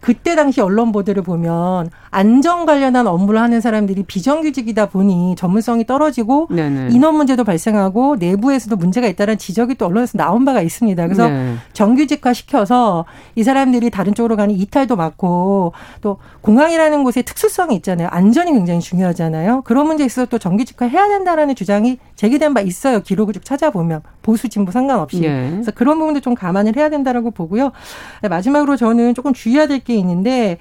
[0.00, 6.88] 그때 당시 언론 보도를 보면 안전 관련한 업무를 하는 사람들이 비정규직이다 보니 전문성이 떨어지고 네네.
[6.90, 11.02] 인원 문제도 발생하고 내부에서도 문제가 있다는 지적이 또 언론에서 나온 바가 있습니다.
[11.04, 11.54] 그래서 네.
[11.74, 13.04] 정규직화 시켜서
[13.36, 18.08] 이 사람들이 다른 쪽으로 가는 이탈도 많고 또 공항이라는 곳의 특수성이 있잖아요.
[18.10, 19.62] 안전이 굉장히 중요하잖아요.
[19.62, 23.00] 그런 문제에 있어서 또 정규직화 해야 된다라는 주장이 제기된 바 있어요.
[23.00, 25.20] 기록을 쭉 찾아보면 보수 진보 상관없이.
[25.20, 25.50] 네.
[25.52, 27.72] 그래서 그런 부분도 좀 감안을 해야 된다라고 보고요.
[28.22, 30.58] 네, 마지막으로 저는 조금 주의해야 될 게 있는데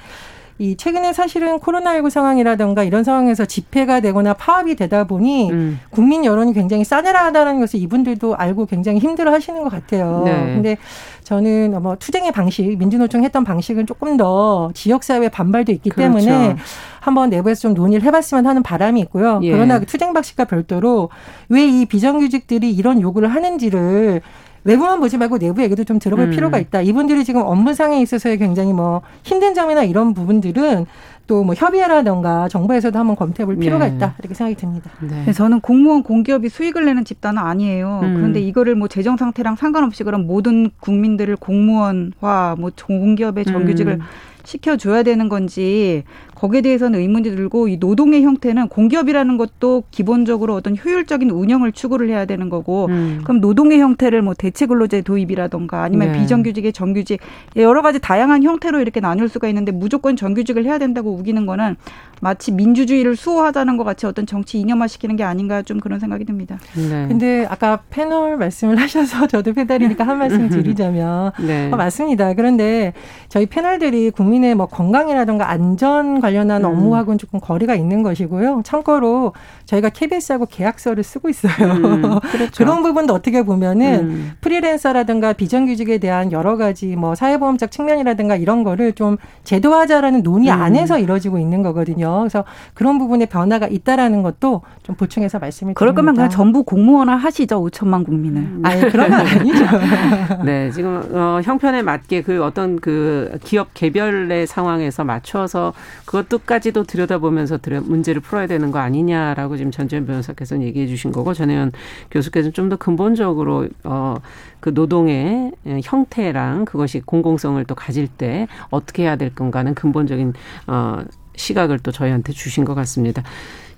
[0.60, 5.80] 이 최근에 사실은 코로나19 상황이라든가 이런 상황에서 집회가 되거나 파업이 되다 보니 음.
[5.90, 10.24] 국민 여론이 굉장히 싸늘하다는 것을 이분들도 알고 굉장히 힘들어 하시는 것 같아요.
[10.26, 10.32] 네.
[10.54, 10.78] 근데
[11.24, 16.20] 저는 뭐 투쟁의 방식, 민주노총 했던 방식은 조금 더 지역사회 반발도 있기 그렇죠.
[16.20, 16.58] 때문에
[17.00, 19.40] 한번 내부에서 좀 논의를 해봤으면 하는 바람이 있고요.
[19.44, 19.52] 예.
[19.52, 21.10] 그러나 그 투쟁 방식과 별도로
[21.48, 24.22] 왜 이 비정규직들이 이런 요구를 하는지를
[24.64, 26.32] 외부만 보지 말고 내부 얘기도 좀 들어볼 음.
[26.32, 26.82] 필요가 있다.
[26.82, 30.86] 이분들이 지금 업무상에 있어서의 굉장히 뭐 힘든 점이나 이런 부분들은
[31.28, 33.96] 또 뭐 협의회라던가 정부에서도 한번 검토해 볼 필요가 네.
[33.96, 34.16] 있다.
[34.20, 34.90] 이렇게 생각이 듭니다.
[35.00, 35.26] 네.
[35.28, 35.32] 네.
[35.32, 38.00] 저는 공무원 공기업이 수익을 내는 집단은 아니에요.
[38.04, 38.16] 음.
[38.16, 44.00] 그런데 이거를 뭐 재정 상태랑 상관없이 그럼 모든 국민들을 공무원화 뭐 공기업의 정규직을 음.
[44.44, 46.04] 시켜줘야 되는 건지
[46.40, 52.26] 거기에 대해서는 의문이 들고 이 노동의 형태는 공기업이라는 것도 기본적으로 어떤 효율적인 운영을 추구를 해야
[52.26, 53.20] 되는 거고 음.
[53.24, 56.20] 그럼 노동의 형태를 뭐 대체 근로제 도입이라던가 아니면 네.
[56.20, 57.20] 비정규직의 정규직
[57.58, 61.76] 여러 가지 다양한 형태로 이렇게 나눌 수가 있는데 무조건 정규직을 해야 된다고 우기는 거는
[62.22, 66.58] 마치 민주주의를 수호하자는 것 같이 어떤 정치 이념화 시키는 게 아닌가 좀 그런 생각이 듭니다.
[66.76, 67.08] 네.
[67.08, 71.70] 근데 아까 패널 말씀을 하셔서 저도 패널이니까 한 말씀 드리자면 네.
[71.72, 72.34] 어, 맞습니다.
[72.34, 72.94] 그런데
[73.28, 76.70] 저희 패널들이 국민의 뭐 건강이라든가 안전 관 련한 음.
[76.70, 78.62] 업무하고는 조금 거리가 있는 것이고요.
[78.64, 79.34] 참고로
[79.70, 81.72] 저희가 KBS하고 계약서를 쓰고 있어요.
[81.74, 82.52] 음, 그렇죠.
[82.58, 84.32] 그런 부분도 어떻게 보면은 음.
[84.42, 90.62] 프리랜서라든가 비정규직에 대한 여러 가지 뭐 사회보험적 측면이라든가 이런 거를 좀 제도화하자라는 논의 음.
[90.62, 92.20] 안에서 이루어지고 있는 거거든요.
[92.20, 97.64] 그래서 그런 부분에 변화가 있다라는 것도 좀 보충해서 말씀을 그럴 거면 그냥 전부 공무원화 하시죠.
[97.64, 98.42] 5천만 국민을.
[98.42, 98.62] 음.
[98.64, 99.66] 아니 그런 건 아니죠.
[100.46, 105.74] 네, 지금 어, 형편에 맞게 그 어떤 그 기업 개별의 상황에서 맞춰서
[106.06, 111.72] 그 그것도까지도 들여다보면서 문제를 풀어야 되는 거 아니냐라고 지금 전지현 변호사께서는 얘기해 주신 거고 전혜연
[112.10, 114.16] 교수께서는 좀 더 근본적으로 어
[114.60, 115.52] 그 노동의
[115.84, 120.34] 형태랑 그것이 공공성을 또 가질 때 어떻게 해야 될 건가는 근본적인
[120.68, 121.04] 어
[121.36, 123.24] 시각을 또 저희한테 주신 것 같습니다.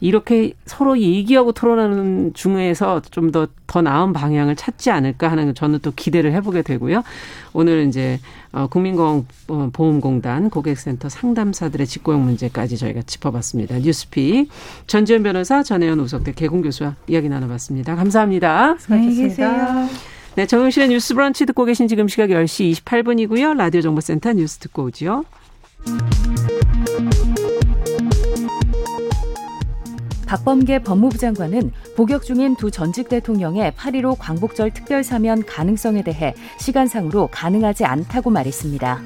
[0.01, 5.93] 이렇게 서로 얘기하고 토론하는 중에서 좀 더 더 나은 방향을 찾지 않을까 하는 저는 또
[5.95, 7.03] 기대를 해보게 되고요.
[7.53, 8.19] 오늘 이제
[8.51, 13.79] 어, 국민보험공단 고객센터 상담사들의 직고용 문제까지 저희가 짚어봤습니다.
[13.79, 14.49] 뉴스픽
[14.87, 17.95] 전지현 변호사 전혜연 우석대 개공 교수와 이야기 나눠봤습니다.
[17.95, 18.75] 감사합니다.
[18.89, 19.87] 안녕히 계세요.
[20.35, 23.55] 네, 정용실의 뉴스 브런치 듣고 계신 지금 시각 10시 28분이고요.
[23.55, 25.23] 라디오 정보센터 뉴스 듣고 오지요.
[30.31, 37.27] 박범계 법무부 장관은 복역 중인 두 전직 대통령의 8.15 광복절 특별 사면 가능성에 대해 시간상으로
[37.27, 39.01] 가능하지 않다고 말했습니다.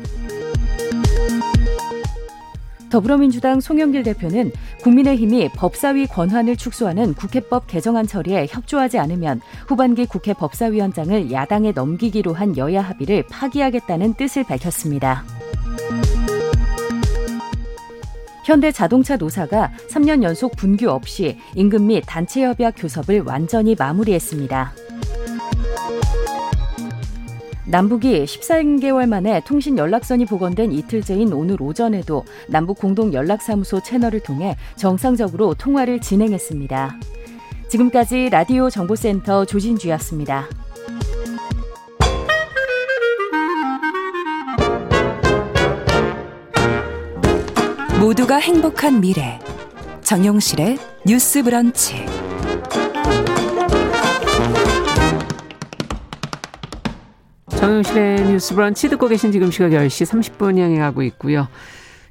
[2.92, 4.52] 더불어민주당 송영길 대표는
[4.84, 12.56] 국민의힘이 법사위 권한을 축소하는 국회법 개정안 처리에 협조하지 않으면 후반기 국회 법사위원장을 야당에 넘기기로 한
[12.56, 15.24] 여야 합의를 파기하겠다는 뜻을 밝혔습니다.
[18.46, 24.72] 현대 자동차 노사가 3년 연속 분규 없이 임금 및 단체 협약 교섭을 완전히 마무리했습니다.
[27.66, 35.56] 남북이 13개월 만에 통신 연락선이 복원된 이틀째인 오늘 오전에도 남북 공동 연락사무소 채널을 통해 정상적으로
[35.56, 37.00] 통화를 진행했습니다.
[37.68, 40.48] 지금까지 라디오 정보센터 조진주였습니다.
[48.06, 49.40] 모두가 행복한 미래
[50.04, 52.06] 정용실의 뉴스 브런치
[57.50, 61.48] 정용실의 뉴스 브런치 듣고 계신 지금 시각 10시 30분 향해 가고 있고요.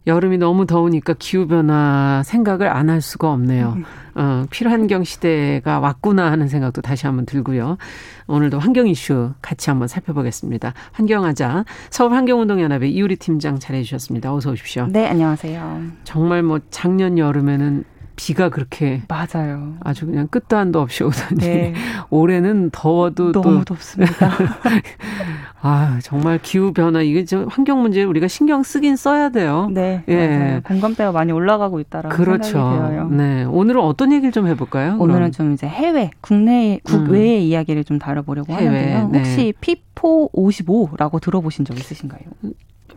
[0.07, 3.75] 여름이 너무 더우니까 기후변화 생각을 안 할 수가 없네요.
[3.79, 3.85] 음.
[4.15, 7.79] 어, 필환경 시대가 왔구나 하는 생각도 다시 한번 들고요.
[8.27, 10.75] 오늘도 환경 이슈 같이 한번 살펴보겠습니다.
[10.93, 14.33] 환경하자 서울환경운동연합의 이우리 팀장 잘해주셨습니다.
[14.35, 14.87] 어서 오십시오.
[14.91, 15.83] 네, 안녕하세요.
[16.05, 17.85] 정말 뭐 작년 여름에는
[18.17, 19.75] 비가 그렇게 맞아요.
[19.81, 21.75] 아주 그냥 끝도 한도 없이 오더니 네.
[22.11, 24.31] 올해는 더워도 너무 또 덥습니다.
[25.61, 29.69] 아 정말 기후 변화 이게 저 환경 문제 우리가 신경 쓰긴 써야 돼요.
[29.73, 30.29] 네, 예.
[30.29, 30.61] 맞아요.
[30.63, 32.45] 공감대가 많이 올라가고 있다라고 그렇죠.
[32.45, 33.09] 생각이 들어요.
[33.09, 34.97] 네, 오늘은 어떤 얘기를 좀 해볼까요?
[34.99, 35.31] 오늘은 그럼?
[35.33, 37.43] 좀 이제 해외, 국내, 국외의 음.
[37.47, 39.09] 이야기를 좀 다뤄보려고 해외, 하는데요.
[39.09, 39.19] 네.
[39.19, 42.21] 혹시 피포 55라고 들어보신 적 있으신가요?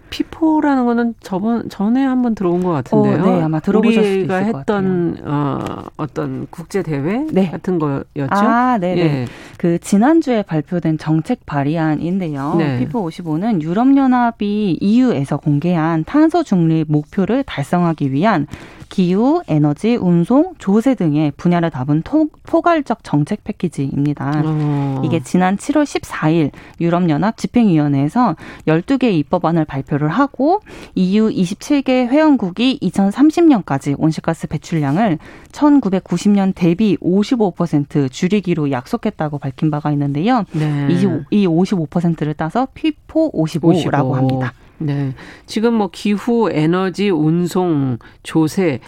[0.09, 3.23] 피포라는 거는 저번 전에 한번 들어온 것 같은데요.
[3.23, 7.49] 어, 네, 아마 들어보셨을 우리가 했던 어, 어떤 국제 대회 네.
[7.49, 8.27] 같은 거였죠.
[8.29, 9.01] 아, 네, 네.
[9.01, 9.25] 예.
[9.57, 12.55] 그 지난주에 발표된 정책 발의안인데요.
[12.57, 12.79] 네.
[12.79, 18.47] 피포 55는 유럽 연합이 EU에서 공개한 탄소 중립 목표를 달성하기 위한
[18.89, 24.43] 기후, 에너지, 운송, 조세 등의 분야를 담은 토, 포괄적 정책 패키지입니다.
[24.45, 25.01] 어.
[25.05, 28.35] 이게 지난 7월 14일 유럽연합 집행위원회에서
[28.67, 30.61] 12개의 입법안을 발표를 하고
[30.95, 35.19] EU 27개 회원국이 2030년까지 온실가스 배출량을
[35.51, 40.43] 1990년 대비 55% 줄이기로 약속했다고 밝힌 바가 있는데요.
[40.53, 40.87] 네.
[41.31, 44.15] 이 55%를 따서 피포 55라고 55.
[44.15, 44.53] 합니다.
[44.79, 45.13] 네.
[45.45, 48.79] 지금 뭐 기후, 에너지, 운송, 조세,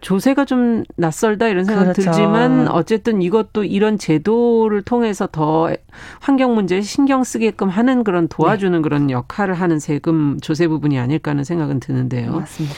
[0.00, 2.02] 조세가 좀 낯설다 이런 생각 그렇죠.
[2.02, 5.70] 들지만 어쨌든 이것도 이런 제도를 통해서 더
[6.20, 8.82] 환경 문제에 신경 쓰게끔 하는 그런 도와주는 네.
[8.82, 12.32] 그런 역할을 하는 세금 조세 부분이 아닐까 하는 생각은 드는데요.
[12.32, 12.76] 맞습니다.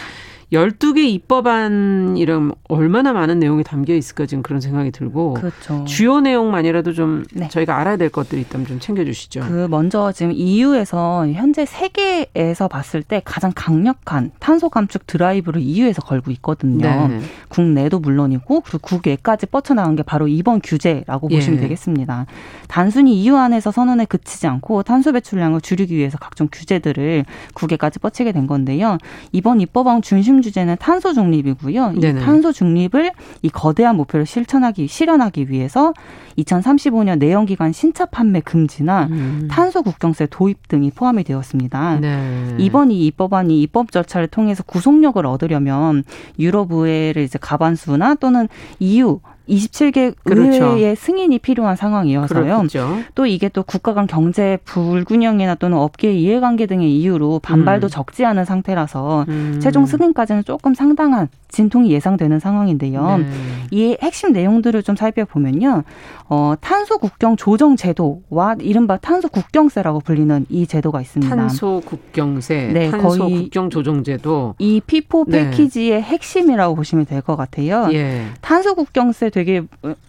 [0.52, 5.84] 12개 입법안 이런 얼마나 많은 내용이 담겨 있을까 지금 그런 생각이 들고 그렇죠.
[5.84, 7.48] 주요 내용만이라도 좀 네.
[7.48, 9.40] 저희가 알아야 될 것들이 있다면 좀 챙겨 주시죠.
[9.40, 16.32] 그 먼저 지금 EU에서 현재 세계에서 봤을 때 가장 강력한 탄소 감축 드라이브를 EU에서 걸고
[16.32, 17.08] 있거든요.
[17.08, 17.20] 네.
[17.48, 21.36] 국내도 물론이고 그리고 국외까지 뻗쳐나간 게 바로 이번 규제라고 예.
[21.36, 22.26] 보시면 되겠습니다.
[22.66, 28.46] 단순히 EU 안에서 선언에 그치지 않고 탄소 배출량을 줄이기 위해서 각종 규제들을 국외까지 뻗치게 된
[28.46, 28.98] 건데요.
[29.32, 31.94] 이번 입법안 중심 주제는 탄소 중립이고요.
[31.96, 32.20] 이 네네.
[32.20, 35.92] 탄소 중립을 이 거대한 목표를 실천하기 실현하기 위해서
[36.38, 39.48] 2035년 내연기관 신차 판매 금지나 음.
[39.50, 42.00] 탄소 국경세 도입 등이 포함이 되었습니다.
[42.00, 42.57] 네.
[42.59, 46.05] 이번 이 입법안이 입법 절차를 통해서 구속력을 얻으려면
[46.38, 48.48] 유럽 의회를 이제 가반수나 또는
[48.79, 50.64] EU 27개 그렇죠.
[50.64, 52.44] 의회의 승인이 필요한 상황이어서요.
[52.44, 52.98] 그렇겠죠.
[53.14, 57.90] 또 이게 또 국가 간 경제 불균형이나 또는 업계 이해관계 등의 이유로 반발도 음.
[57.90, 59.58] 적지 않은 상태라서 음.
[59.60, 63.18] 최종 승인까지는 조금 상당한 진통이 예상되는 상황인데요.
[63.18, 63.26] 네.
[63.70, 65.84] 이 핵심 내용들을 좀 살펴보면요.
[66.28, 71.34] 어, 탄소 국경 조정 제도와 이른바 탄소 국경세라고 불리는 이 제도가 있습니다.
[71.34, 74.54] 탄소 국경세, 네, 탄소 국경 조정 제도.
[74.58, 75.50] 이 피포 네.
[75.50, 76.00] 패키지의 네.
[76.02, 77.88] 핵심이라고 보시면 될 것 같아요.
[77.92, 78.24] 예.
[78.40, 79.62] 탄소 국경세 되게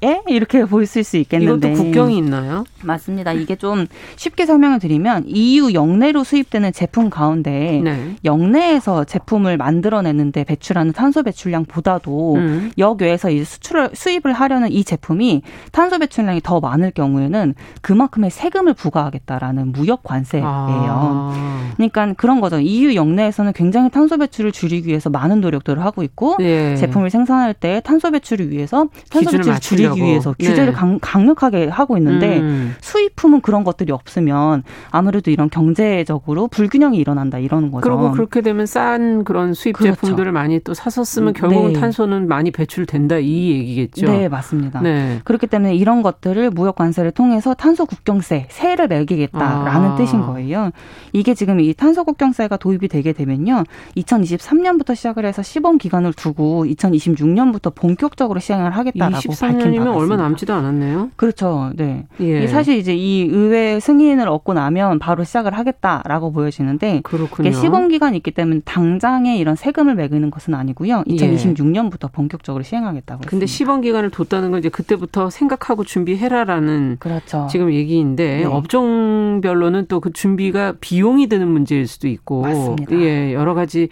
[0.03, 0.21] 예?
[0.27, 2.63] 이렇게 보실 수 있겠는데 이것도 국경이 있나요?
[2.83, 3.33] 맞습니다.
[3.33, 8.15] 이게 좀 쉽게 설명을 드리면 EU 영내로 수입되는 제품 가운데 네.
[8.23, 12.71] 영내에서 제품을 만들어내는데 배출하는 탄소 배출 량보다도 음.
[12.77, 15.41] 역외에서 이 수출을 수입을 하려는 이 제품이
[15.71, 20.45] 탄소 배출량이 더 많을 경우에는 그만큼의 세금을 부과하겠다라는 무역 관세예요.
[20.47, 21.71] 아.
[21.75, 22.59] 그러니까 그런 거죠.
[22.59, 26.75] EU 영내에서는 굉장히 탄소 배출을 줄이기 위해서 많은 노력들을 하고 있고 예.
[26.75, 30.71] 제품을 생산할 때 탄소 배출을 위해서 탄소 배출을 줄이기 위해서 규제를 네.
[30.71, 32.75] 강, 강력하게 하고 있는데 음.
[32.81, 37.83] 수입품은 그런 것들이 없으면 아무래도 이런 경제적으로 불균형이 일어난다 이러는 거죠.
[37.83, 39.95] 그리고 그렇게 되면 싼 그런 수입 그렇죠.
[39.95, 41.79] 제품들을 많이 또 사서 쓰면 결국은 네.
[41.79, 44.07] 탄소는 많이 배출된다 이 얘기겠죠.
[44.07, 44.81] 네, 맞습니다.
[44.81, 45.19] 네.
[45.23, 49.95] 그렇기 때문에 이런 것들을 무역 관세를 통해서 탄소 국경세 세를 매기겠다라는 아.
[49.95, 50.71] 뜻인 거예요.
[51.13, 53.63] 이게 지금 이 탄소 국경세가 도입이 되게 되면요.
[53.97, 61.11] 2023년부터 시작을 해서 시범 기간을 두고 2026년부터 본격적으로 시행을 하겠다라고 밝힌 바 얼마 남지도 않았네요.
[61.15, 61.71] 그렇죠.
[61.75, 62.05] 네.
[62.19, 62.47] 예.
[62.47, 67.51] 사실 이제 이 의회 승인을 얻고 나면 바로 시작을 하겠다라고 보여지는데 그렇군요.
[67.51, 71.03] 시범 기간이 있기 때문에 당장에 이런 세금을 매기는 것은 아니고요.
[71.15, 72.11] 2026년부터 예.
[72.11, 73.21] 본격적으로 시행하겠다고.
[73.21, 73.45] 근데 했습니다.
[73.47, 77.47] 시범 기간을 뒀다는 건 이제 그때부터 생각하고 준비해라라는 그렇죠.
[77.49, 78.45] 지금 얘기인데 네.
[78.45, 82.95] 업종별로는 또 그 준비가 비용이 드는 문제일 수도 있고 맞습니다.
[82.95, 83.87] 예, 여러 가지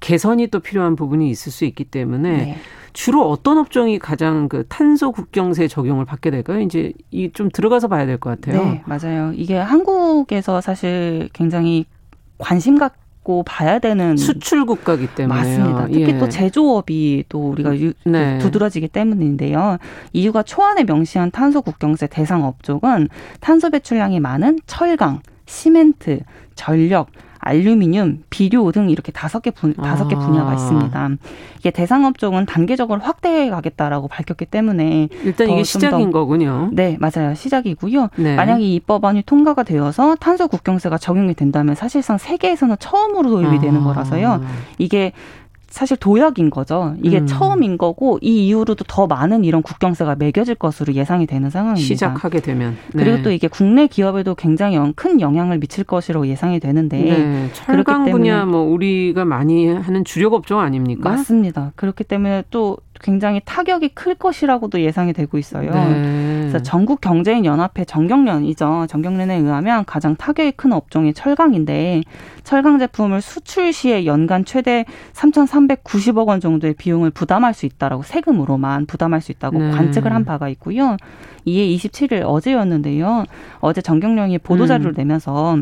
[0.00, 2.56] 개선이 또 필요한 부분이 있을 수 있기 때문에 네.
[2.92, 6.60] 주로 어떤 업종이 가장 그 탄소 국경세 적용을 받게 될까요?
[6.60, 8.62] 이제 이 좀 들어가서 봐야 될 것 같아요.
[8.62, 9.32] 네, 맞아요.
[9.34, 11.86] 이게 한국에서 사실 굉장히
[12.38, 12.92] 관심 갖
[13.24, 15.86] 갖고 봐야 되는 수출 국가기 때문에 맞습니다.
[15.86, 16.18] 특히 예.
[16.18, 18.38] 또 제조업이 또 우리가 유, 네.
[18.38, 19.78] 두드러지기 때문인데요.
[20.12, 23.08] EU가 초안에 명시한 탄소 국경세 대상 업종은
[23.40, 26.20] 탄소 배출량이 많은 철강, 시멘트,
[26.54, 27.08] 전력,
[27.44, 30.54] 알루미늄, 비료 등 이렇게 다섯 개 분, 다섯 개 분야가 아.
[30.54, 31.10] 있습니다.
[31.58, 36.70] 이게 대상 업종은 단계적으로 확대해 가겠다라고 밝혔기 때문에 일단 이게 시작인 거군요.
[36.72, 37.34] 네, 맞아요.
[37.34, 38.08] 시작이고요.
[38.16, 38.36] 네.
[38.36, 43.84] 만약 이 입법안이 통과가 되어서 탄소 국경세가 적용이 된다면 사실상 세계에서는 처음으로 도입이 되는 아.
[43.84, 44.42] 거라서요.
[44.78, 45.12] 이게
[45.74, 46.94] 사실 도약인 거죠.
[47.02, 47.26] 이게 음.
[47.26, 51.84] 처음인 거고 이 이후로도 더 많은 이런 국경세가 매겨질 것으로 예상이 되는 상황입니다.
[51.84, 53.02] 시작하게 되면 네.
[53.02, 57.50] 그리고 또 이게 국내 기업에도 굉장히 큰 영향을 미칠 것이라고 예상이 되는데 네.
[57.54, 61.10] 철강 분야 뭐 우리가 많이 하는 주력 업종 아닙니까?
[61.10, 61.72] 맞습니다.
[61.74, 65.70] 그렇기 때문에 또 굉장히 타격이 클 것이라고도 예상이 되고 있어요.
[65.70, 66.38] 네.
[66.40, 68.86] 그래서 전국 경제인 연합회 정경련이죠.
[68.88, 72.02] 정경련에 의하면 가장 타격이 큰 업종이 철강인데
[72.44, 79.20] 철강 제품을 수출 시에 연간 최대 3,390억 원 정도의 비용을 부담할 수 있다라고 세금으로만 부담할
[79.20, 79.70] 수 있다고 네.
[79.70, 80.96] 관측을 한 바가 있고요.
[81.44, 83.24] 이에 27일 어제였는데요.
[83.60, 84.94] 어제 정경련이 보도 자료를 음.
[84.96, 85.58] 내면서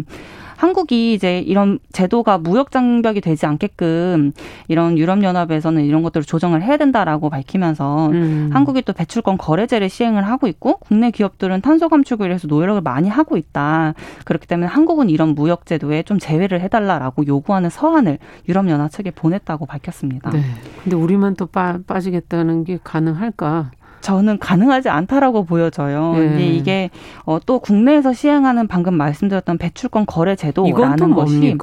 [0.57, 4.33] 한국이 이제 이런 제도가 무역 장벽이 되지 않게끔
[4.69, 8.51] 이런 유럽 연합에서는 이런 것들을 조정을 해야 된다라고 밝히면서 음.
[8.53, 13.37] 한국이 또 배출권 거래제를 시행을 하고 있고 국내 기업들은 탄소 감축을 위해서 노력을 많이 하고
[13.37, 13.95] 있다.
[14.25, 19.67] 그렇기 때문에 한국은 이런 무역 제도에 좀 제외를 해달라라고 요구하는 서한을 유럽 연합 측에 보냈다고
[19.67, 20.31] 밝혔습니다.
[20.31, 20.43] 네.
[20.83, 23.71] 근데 우리만 또 빠, 빠지겠다는 게 가능할까?
[24.03, 26.13] 저는 가능하지 않다라고 보여져요.
[26.13, 26.19] 네.
[26.19, 26.91] 근데 이게
[27.25, 31.57] 어, 또 국내에서 시행하는 방금 말씀드렸던 배출권 거래 제도라는 것이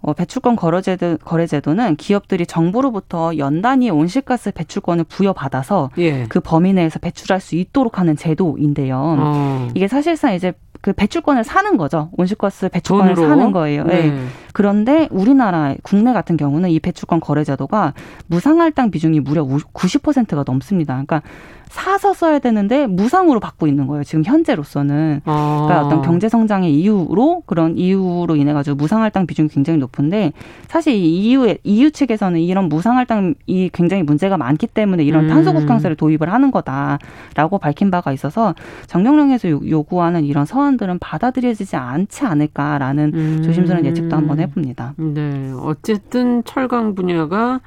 [0.00, 6.24] 어, 배출권 거래 제도 거래 제도는 기업들이 정부로부터 연 단위 온실가스 배출권을 부여받아서 예.
[6.28, 9.16] 그 범위 내에서 배출할 수 있도록 하는 제도인데요.
[9.18, 9.68] 어.
[9.74, 12.08] 이게 사실상 이제 그 배출권을 사는 거죠.
[12.16, 13.28] 온실가스 배출권을 돈으로?
[13.28, 13.84] 사는 거예요.
[13.84, 14.10] 네.
[14.10, 14.26] 네.
[14.52, 17.92] 그런데 우리나라 국내 같은 경우는 이 배출권 거래 제도가
[18.28, 20.94] 무상할당 비중이 무려 90%가 넘습니다.
[20.94, 21.22] 그러니까
[21.70, 24.02] 사서 써야 되는데 무상으로 받고 있는 거예요.
[24.02, 25.22] 지금 현재로서는.
[25.24, 25.66] 아.
[25.66, 30.32] 그러니까 어떤 경제 성장의 이유로 그런 이유로 인해 가지고 무상 할당 비중이 굉장히 높은데
[30.66, 35.28] 사실 이 이유에 EU 측에서는 이런 무상 할당이 굉장히 문제가 많기 때문에 이런 음.
[35.28, 38.54] 탄소 국경세를 도입을 하는 거다라고 밝힌 바가 있어서
[38.88, 43.42] 정경령에서 요구하는 이런 서한들은 받아들여지지 않지 않을까라는 음.
[43.44, 44.94] 조심스러운 예측도 한번 해봅니다.
[44.96, 47.60] 네, 어쨌든 철강 분야가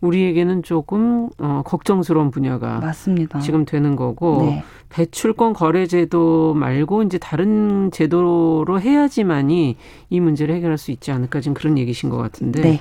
[0.00, 3.40] 우리에게는 조금 어, 걱정스러운 분야가 맞습니다.
[3.40, 4.64] 지금 되는 거고 네.
[4.88, 9.76] 배출권 거래 제도 말고 이제 다른 제도로 해야지만이
[10.08, 12.80] 이 문제를 해결할 수 있지 않을까 지금 그런 얘기신 것 같은데 네.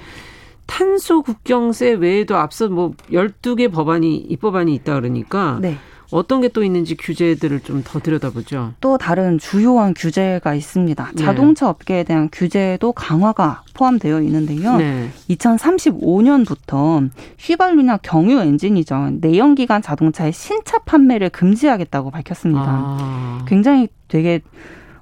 [0.65, 5.75] 탄소 국경세 외에도 앞서 뭐 12개 법안이 입법안이 있다 그러니까 네.
[6.11, 8.73] 어떤 게 또 있는지 규제들을 좀 더 들여다보죠.
[8.81, 11.11] 또 다른 주요한 규제가 있습니다.
[11.15, 11.23] 네.
[11.23, 14.75] 자동차 업계에 대한 규제도 강화가 포함되어 있는데요.
[14.77, 15.09] 네.
[15.29, 19.11] 2035년부터 휘발유나 경유 엔진이죠.
[19.21, 22.65] 내연기관 자동차의 신차 판매를 금지하겠다고 밝혔습니다.
[22.67, 23.45] 아.
[23.47, 24.41] 굉장히 되게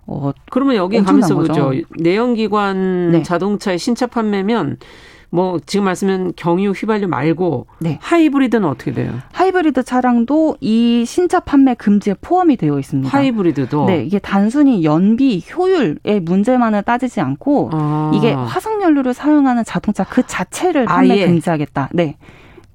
[0.06, 1.72] 어 그러면 여기 가면서 보죠.
[1.98, 3.24] 내연기관 네.
[3.24, 4.78] 자동차의 신차 판매면
[5.30, 8.00] 뭐 지금 말씀은 경유 휘발유 말고 네.
[8.02, 9.14] 하이브리드는 어떻게 돼요?
[9.34, 13.10] 하이브리드 차량도 이 신차 판매 금지에 포함이 되어 있습니다.
[13.10, 18.12] 하이브리드도 네, 이게 단순히 연비 효율의 문제만을 따지지 않고 아.
[18.16, 21.26] 이게 화석 연료를 사용하는 자동차 그 자체를 판매 아, 예.
[21.28, 21.90] 금지하겠다.
[21.94, 22.18] 네.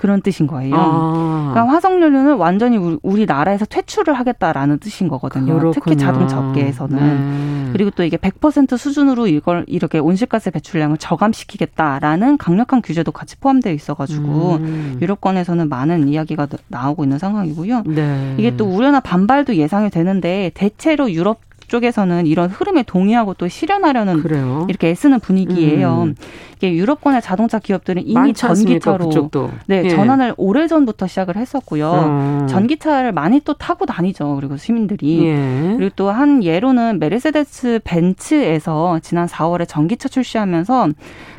[0.02, 0.74] 그런 뜻인 거예요.
[0.76, 1.50] 아.
[1.52, 5.60] 그러니까 화석연료는 완전히 우리, 나라에서 퇴출을 하겠다라는 뜻인 거거든요.
[5.60, 5.72] 그렇군요.
[5.72, 7.66] 특히 자동차 업계에서는.
[7.66, 7.72] 네.
[7.72, 14.54] 그리고 또 이게 100% 수준으로 이걸 이렇게 온실가스 배출량을 저감시키겠다라는 강력한 규제도 같이 포함되어 있어가지고
[14.56, 14.98] 음.
[15.00, 17.84] 유럽권에서는 많은 이야기가 나오고 있는 상황이고요.
[17.86, 18.34] 네.
[18.38, 21.38] 이게 또 우려나 반발도 예상이 되는데 대체로 유럽
[21.72, 24.66] 쪽에서는 이런 흐름에 동의하고 또 실현하려는 그래요?
[24.68, 26.02] 이렇게 애쓰는 분위기예요.
[26.02, 26.14] 음.
[26.56, 29.11] 이게 유럽권의 자동차 기업들은 이미 전기차로
[29.66, 29.88] 네, 예.
[29.88, 31.90] 전환을 오래 전부터 시작을 했었고요.
[31.90, 32.46] 어.
[32.48, 34.37] 전기차를 많이 또 타고 다니죠.
[34.37, 35.74] 그리고 시민들이 예.
[35.76, 40.90] 그리고 또 한 예로는 메르세데스 벤츠에서 지난 4월에 전기차 출시하면서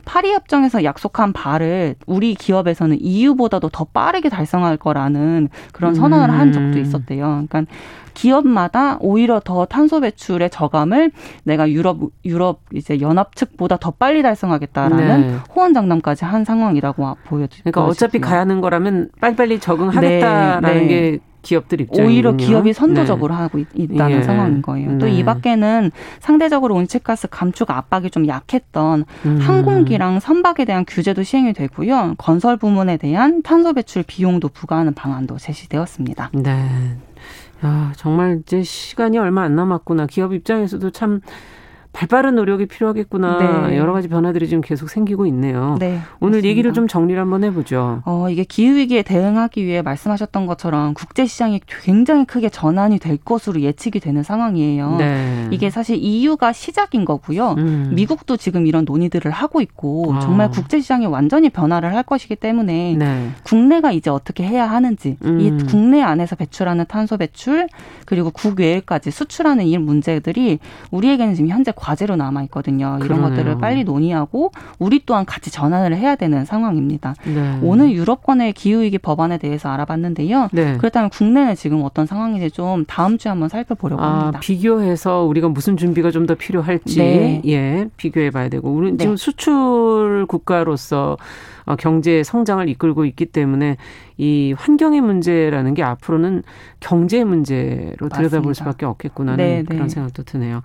[0.04, 6.40] 파리 협정에서 약속한 바를 우리 기업에서는 EU보다도 더 빠르게 달성할 거라는 그런 선언을 음.
[6.40, 7.46] 한 적도 있었대요.
[7.48, 7.72] 그러니까
[8.14, 11.12] 기업마다 오히려 더 탄소 배출의 저감을
[11.44, 15.38] 내가 유럽 유럽 이제 연합 측보다 더 빨리 달성하겠다라는 네.
[15.56, 17.72] 호언 장담까지 한 상황이라고 보여집니다.
[17.72, 20.80] 그러니까 어차피 가야 하는 거라면 빨리빨리 적응하겠다라는 네.
[20.82, 20.88] 네.
[20.88, 22.08] 게 기업들 입장이군요.
[22.08, 23.42] 오히려 기업이 선도적으로 네.
[23.42, 24.24] 하고 있 다는 예.
[24.24, 24.94] 상황인 거예요.
[24.94, 24.98] 네.
[24.98, 29.38] 또이 밖에는 상대적으로 온실가스 감축 압박이 좀 약했던 음.
[29.40, 32.16] 항공기랑 선박에 대한 규제도 시행이 되고요.
[32.18, 36.32] 건설 부문에 대한 탄소 배출 비용도 부과하는 방안도 제시되었습니다.
[36.34, 36.70] 네.
[37.64, 40.08] 야, 정말 이제 시간이 얼마 안 남았구나.
[40.08, 41.22] 기업 입장에서도 참
[41.94, 43.68] 발빠른 노력이 필요하겠구나.
[43.68, 43.78] 네.
[43.78, 45.78] 여러 가지 변화들이 지금 계속 생기고 있네요.
[45.80, 46.48] 네, 오늘 맞습니다.
[46.48, 48.02] 얘기를 좀 정리를 한번 해보죠.
[48.06, 53.62] 어, 이게 기후 위기에 대응하기 위해 말씀하셨던 것처럼 국제 시장이 굉장히 크게 전환이 될 것으로
[53.62, 54.96] 예측이 되는 상황이에요.
[54.98, 55.48] 네.
[55.52, 57.56] 이게 사실 EU가 시작인 거고요.
[57.60, 57.92] 음.
[57.94, 60.20] 미국도 지금 이런 논의들을 하고 있고 아.
[60.20, 63.30] 정말 국제 시장이 완전히 변화를 할 것이기 때문에 네.
[63.44, 65.40] 국내가 이제 어떻게 해야 하는지 음.
[65.40, 67.68] 이 국내 안에서 배출하는 탄소 배출
[68.06, 70.58] 그리고 국외까지 수출하는 이 문제들이
[70.90, 72.96] 우리에게는 지금 현재 과제로 남아 있거든요.
[72.98, 73.30] 이런 그러네요.
[73.30, 77.14] 것들을 빨리 논의하고 우리 또한 같이 전환을 해야 되는 상황입니다.
[77.26, 77.60] 네.
[77.62, 80.48] 오늘 유럽권의 기후위기 법안에 대해서 알아봤는데요.
[80.54, 80.78] 네.
[80.78, 84.40] 그렇다면 국내는 지금 어떤 상황인지 좀 다음 주에 한번 살펴보려고 아, 합니다.
[84.40, 87.42] 비교해서 우리가 무슨 준비가 좀 더 필요할지 네.
[87.48, 89.04] 예 비교해 봐야 되고 우리는 네.
[89.04, 91.18] 지금 수출 국가로서 어,
[91.80, 93.78] 경제 성장을 이끌고 있기 때문에
[94.18, 96.44] 이 환경의 문제라는 게 앞으로는
[96.80, 100.62] 경제 문제로 들여다볼 수밖에 없겠구나 하는 네, 그런 생각도 드네요.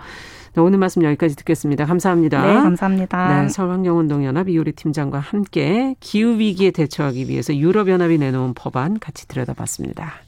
[0.54, 1.86] 네, 오늘 말씀 여기까지 듣겠습니다.
[1.86, 2.46] 감사합니다.
[2.46, 3.42] 네, 감사합니다.
[3.42, 10.27] 네, 서울환경운동연합 이효리 팀장과 함께 기후 위기에 대처하기 위해서 유럽연합이 내놓은 법안 같이 들여다봤습니다.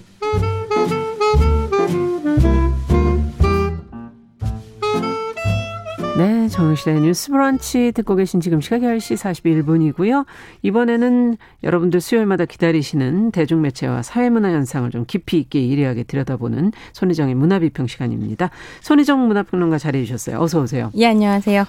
[6.41, 10.25] 네, 정영실의 뉴스 브런치 듣고 계신 지금 시각 10시 41분이고요.
[10.63, 18.49] 이번에는 여러분들 수요일마다 기다리시는 대중매체와 사회문화 현상을 좀 깊이 있게 일리하게 들여다보는 손희정의 문화비평 시간입니다.
[18.81, 20.39] 손희정 문화평론가 자리해 주셨어요.
[20.39, 20.89] 어서 오세요.
[20.95, 21.63] 예, 안녕하세요.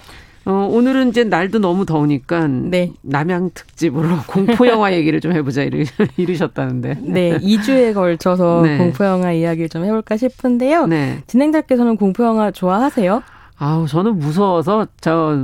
[0.47, 2.93] 어, 오늘은 이제 날도 너무 더우니까 네.
[3.03, 5.85] 남양 특집으로 공포 영화 얘기를 좀 해보자 이르,
[6.17, 6.97] 이르셨다는데.
[7.03, 8.79] 네, 2주에 걸쳐서 네.
[8.79, 10.87] 공포 영화 이야기를 좀 해볼까 싶은데요.
[10.87, 11.19] 네.
[11.27, 13.23] 진행자께서는 공포 영화 좋아하세요?
[13.63, 15.37] 아우 저는 무서워서 저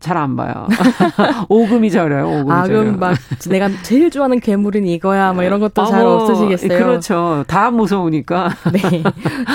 [0.00, 0.66] 잘 안 봐요.
[1.48, 2.40] 오금이 저려요.
[2.40, 3.16] 오금이 아 그럼 막
[3.50, 5.32] 내가 제일 좋아하는 괴물은 이거야.
[5.32, 6.68] 뭐 이런 것도 아, 잘 뭐, 없으시겠어요.
[6.78, 7.44] 그렇죠.
[7.46, 8.50] 다 무서우니까.
[8.72, 9.02] 네.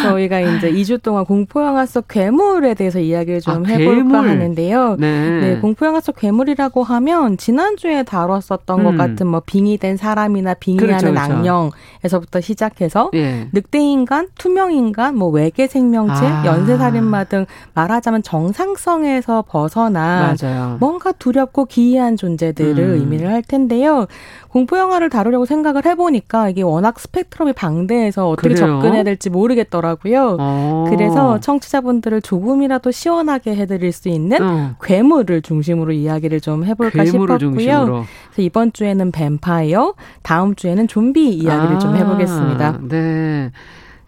[0.04, 4.30] 저희가 이제 2주 동안 공포 영화 속 괴물에 대해서 이야기를 좀 아, 해볼까 괴물.
[4.30, 4.98] 하는데요.
[5.00, 5.30] 네.
[5.42, 5.60] 네.
[5.60, 8.84] 공포 영화 속 괴물이라고 하면 지난주에 다뤘었던 음.
[8.84, 11.34] 것 같은 뭐 빙의된 사람이나 빙의하는 그렇죠, 그렇죠.
[11.34, 13.48] 악령에서부터 시작해서 예.
[13.52, 16.46] 늑대 인간, 투명 인간, 뭐 외계 생명체, 아.
[16.46, 20.78] 연쇄 살인마 등 말하자 말하자면 정상성에서 벗어나 맞아요.
[20.80, 23.00] 뭔가 두렵고 기이한 존재들을 음.
[23.00, 24.06] 의미를 할 텐데요.
[24.50, 28.68] 공포 영화를 다루려고 생각을 해보니까 이게 워낙 스펙트럼이 방대해서 어떻게 그래요?
[28.68, 30.38] 접근해야 될지 모르겠더라고요.
[30.40, 30.86] 어.
[30.90, 34.76] 그래서 청취자분들을 조금이라도 시원하게 해드릴 수 있는 어.
[34.84, 37.38] 괴물을 중심으로 이야기를 좀 해볼까 싶었고요.
[37.38, 38.04] 중심으로.
[38.32, 41.80] 그래서 이번 주에는 뱀파이어, 다음 주에는 좀비 이야기를 아.
[41.80, 42.80] 좀 해보겠습니다.
[42.90, 43.52] 네.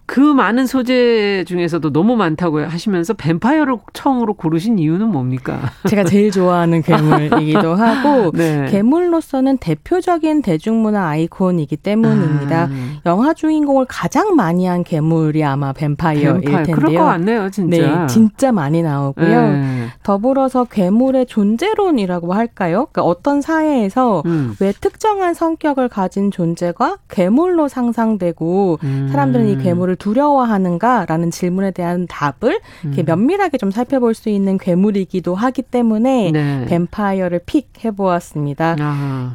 [0.06, 5.60] 그 많은 소재 중에서도 너무 많다고 하시면서 뱀파이어를 처음으로 고르신 이유는 뭡니까?
[5.88, 8.68] 제가 제일 좋아하는 괴물이기도 하고 네.
[8.70, 12.64] 괴물로서는 대표적인 대중문화 아이콘이기 때문입니다.
[12.64, 12.70] 아.
[13.06, 16.58] 영화 주인공을 가장 많이 한 괴물이 아마 뱀파이어일 뱀파이어.
[16.66, 16.76] 텐데요.
[16.76, 17.78] 그럴 것 같네요, 진짜.
[17.78, 19.28] 네, 진짜 많이 나오고요.
[19.52, 19.88] 네.
[20.04, 22.88] 더불어서 괴물의 존재론이라고 할까요?
[22.92, 24.56] 그러니까 어떤 사회에서 음.
[24.60, 29.10] 왜 특정한 성격을 가진 존재가 괴물로 상상되고 음.
[29.12, 33.06] 사람들은 이 괴물을 괴물을 두려워하는가라는 질문에 대한 답을 이렇게 음.
[33.06, 36.66] 면밀하게 좀 살펴볼 수 있는 괴물이기도 하기 때문에 네.
[36.66, 38.76] 뱀파이어를 pick 해 보았습니다.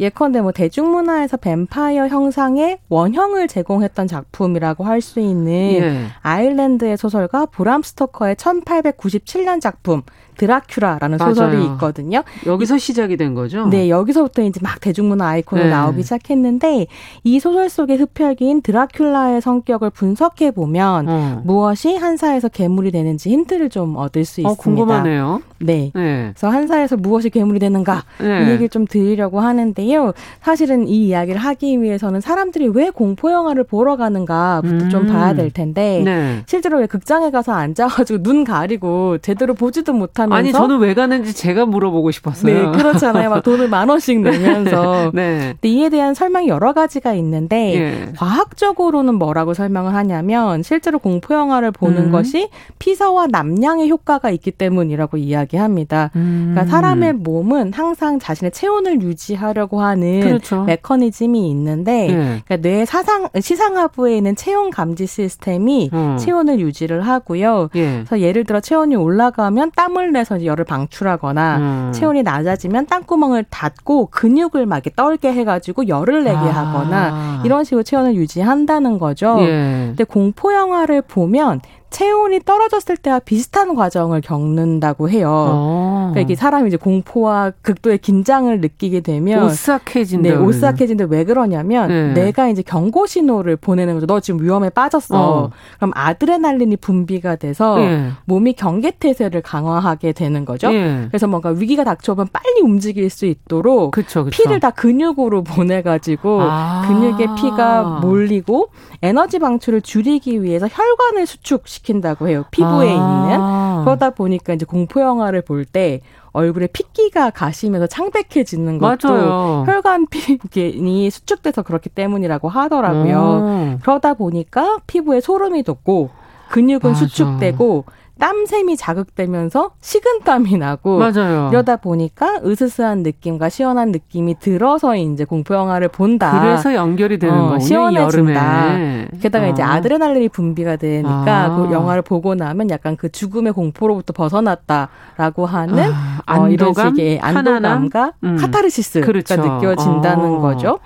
[0.01, 6.07] 예컨대 뭐 대중문화에서 뱀파이어 형상의 원형을 제공했던 작품이라고 할 수 있는 예.
[6.23, 10.03] 아일랜드의 소설가 브람 스토커의 1897년 작품
[10.39, 11.35] 드라큐라라는 맞아요.
[11.35, 12.23] 소설이 있거든요.
[12.47, 13.67] 여기서 시작이 된 거죠?
[13.67, 15.71] 네, 여기서부터 이제 막 대중문화 아이콘으로 네.
[15.71, 16.87] 나오기 시작했는데
[17.25, 21.43] 이 소설 속의 흡혈귀인 드라큘라의 성격을 분석해 보면 어.
[21.45, 24.63] 무엇이 한 사회에서 괴물이 되는지 힌트를 좀 얻을 수 어, 있습니다.
[24.63, 25.43] 궁금하네요.
[25.61, 25.91] 네.
[25.95, 26.33] 네.
[26.35, 28.45] 그래서 한 사회에서 무엇이 괴물이 되는가 네.
[28.47, 30.13] 이 얘기를 좀 드리려고 하는데요.
[30.41, 34.89] 사실은 이 이야기를 하기 위해서는 사람들이 왜 공포 영화를 보러 가는가부터 음.
[34.91, 36.43] 좀 봐야 될 텐데 네.
[36.47, 41.35] 실제로 왜 극장에 가서 앉아가지고 눈 가리고 제대로 보지도 못하면 하면서 아니 저는 왜 가는지
[41.35, 42.71] 제가 물어보고 싶었어요.
[42.73, 43.31] 네, 그렇잖아요.
[43.31, 45.11] 막 돈을 만 원씩 내면서.
[45.15, 45.55] 네.
[45.61, 48.13] 근데 이에 대한 설명이 여러 가지가 있는데 네.
[48.17, 52.13] 과학적으로는 뭐라고 설명을 하냐면 실제로 공포 영화를 보는 음.
[52.13, 56.11] 것이 피서와 남량의 효과가 있기 때문이라고 이야기합니다.
[56.17, 56.53] 음.
[56.53, 60.65] 그러니까 사람의 몸은 항상 자신의 체온을 유지하려고 하는 그렇죠.
[60.65, 62.43] 메커니즘이 있는데 네.
[62.45, 66.17] 그러니까 뇌 사상 시상하부에 있는 체온 감지 시스템이 어.
[66.19, 67.71] 체온을 유지를 하고요.
[67.75, 68.05] 예.
[68.07, 71.93] 그래서 예를 들어 체온이 올라가면 땀을 체온에서 열을 방출하거나 음.
[71.95, 76.73] 체온이 낮아지면 땅구멍을 닫고 근육을 막 떨게 해가지고 열을 내게 아.
[76.73, 79.37] 하거나 이런 식으로 체온을 유지한다는 거죠.
[79.41, 79.87] 예.
[79.89, 81.61] 근데 공포 영화를 보면
[81.91, 85.31] 체온이 떨어졌을 때와 비슷한 과정을 겪는다고 해요.
[85.31, 86.11] 어.
[86.11, 90.29] 그러니까 이게 사람이 이제 공포와 극도의 긴장을 느끼게 되면 오싹해진다.
[90.29, 92.13] 네, 오싹해진데 왜 그러냐면 네.
[92.13, 94.07] 내가 이제 경고 신호를 보내는 거죠.
[94.07, 95.17] 너 지금 위험에 빠졌어.
[95.17, 95.51] 어.
[95.77, 98.11] 그럼 아드레날린이 분비가 돼서 네.
[98.27, 100.71] 몸이 경계 태세를 강화하게 되는 거죠.
[100.71, 101.07] 네.
[101.09, 104.31] 그래서 뭔가 위기가 닥쳐오면 빨리 움직일 수 있도록 그쵸, 그쵸.
[104.31, 106.85] 피를 다 근육으로 보내가지고 아.
[106.87, 108.71] 근육에 피가 몰리고
[109.03, 112.45] 에너지 방출을 줄이기 위해서 혈관을 수축 시킨다고 해요.
[112.51, 112.93] 피부에 아.
[112.93, 113.85] 있는.
[113.85, 116.01] 그러다 보니까 이제 공포 영화를 볼 때
[116.33, 119.65] 얼굴에 핏기가 가시면서 창백해지는 것도 맞아요.
[119.67, 123.43] 혈관 피이 수축돼서 그렇기 때문이라고 하더라고요.
[123.45, 123.79] 음.
[123.83, 126.11] 그러다 보니까 피부에 소름이 돋고
[126.51, 126.95] 근육은 맞아.
[127.07, 127.85] 수축되고
[128.19, 131.49] 땀샘이 자극되면서 식은땀이 나고 맞아요.
[131.53, 136.41] 이러다 보니까 으스스한 느낌과 시원한 느낌이 들어서 이제 공포 영화를 본다.
[136.41, 137.61] 그래서 연결이 되는 어, 거군요.
[137.61, 138.79] 시원해진다.
[139.21, 139.51] 게다가 어.
[139.51, 141.57] 이제 아드레날린이 분비가 되니까 아.
[141.57, 147.21] 그 영화를 보고 나면 약간 그 죽음의 공포로부터 벗어났다라고 하는 아, 안도감, 어, 이런 식의
[147.21, 148.37] 안도감과 음.
[148.37, 149.37] 카타르시스가 그렇죠.
[149.37, 150.39] 느껴진다는 어.
[150.41, 150.79] 거죠.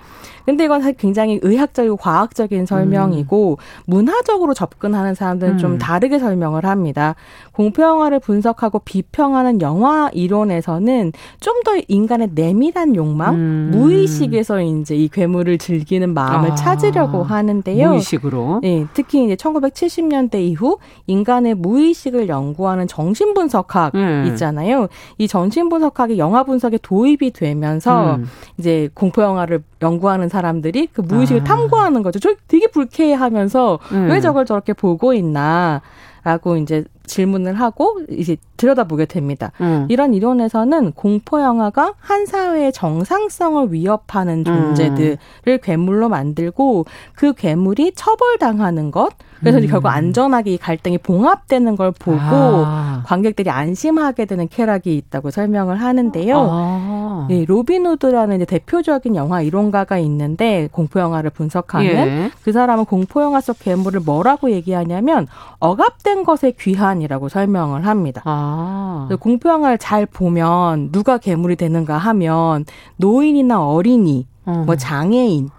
[0.45, 3.83] 근데 이건 사실 굉장히 의학적이고 과학적인 설명이고 음.
[3.85, 5.57] 문화적으로 접근하는 사람들은 음.
[5.57, 7.15] 좀 다르게 설명을 합니다.
[7.53, 13.69] 공포 영화를 분석하고 비평하는 영화 이론에서는 좀 더 인간의 내밀한 욕망, 음.
[13.71, 16.55] 무의식에서 이제 이 괴물을 즐기는 마음을 아.
[16.55, 17.89] 찾으려고 하는데요.
[17.89, 18.59] 무의식으로.
[18.61, 20.77] 네, 특히 이제 1970년대 이후
[21.07, 24.25] 인간의 무의식을 연구하는 정신 분석학 음.
[24.27, 24.87] 있잖아요.
[25.17, 28.27] 이 정신 분석학이 영화 분석에 도입이 되면서 음.
[28.57, 31.43] 이제 공포 영화를 연구하는 사람들이 그 무의식을 아.
[31.45, 32.19] 탐구하는 거죠.
[32.19, 34.09] 저 되게 불쾌해하면서 음.
[34.09, 35.81] 왜 저걸 저렇게 보고 있나.
[36.25, 39.51] 라고 이제 질문을 하고 이제 들여다보게 됩니다.
[39.61, 39.87] 음.
[39.89, 45.57] 이런 이론에서는 공포 영화가 한 사회의 정상성을 위협하는 존재들을 음.
[45.61, 46.85] 괴물로 만들고
[47.15, 49.09] 그 괴물이 처벌당하는 것
[49.43, 49.67] 그래서 음.
[49.67, 53.03] 결국 안전하게 이 갈등이 봉합되는 걸 보고 아.
[53.05, 56.47] 관객들이 안심하게 되는 쾌락이 있다고 설명을 하는데요.
[56.49, 57.27] 아.
[57.29, 62.31] 네, 로빈 우드라는 이제 대표적인 영화 이론가가 있는데 공포 영화를 분석하는 예.
[62.43, 65.27] 그 사람은 공포 영화 속 괴물을 뭐라고 얘기하냐면
[65.59, 68.21] 억압된 것의 귀한이라고 설명을 합니다.
[68.25, 69.09] 아.
[69.19, 72.65] 공포 영화를 잘 보면 누가 괴물이 되는가 하면
[72.95, 74.63] 노인이나 어린이, 음.
[74.65, 75.49] 뭐 장애인,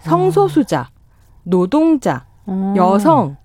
[0.00, 0.88] 성소수자,
[1.42, 2.74] 노동자 어.
[2.76, 3.36] 여성,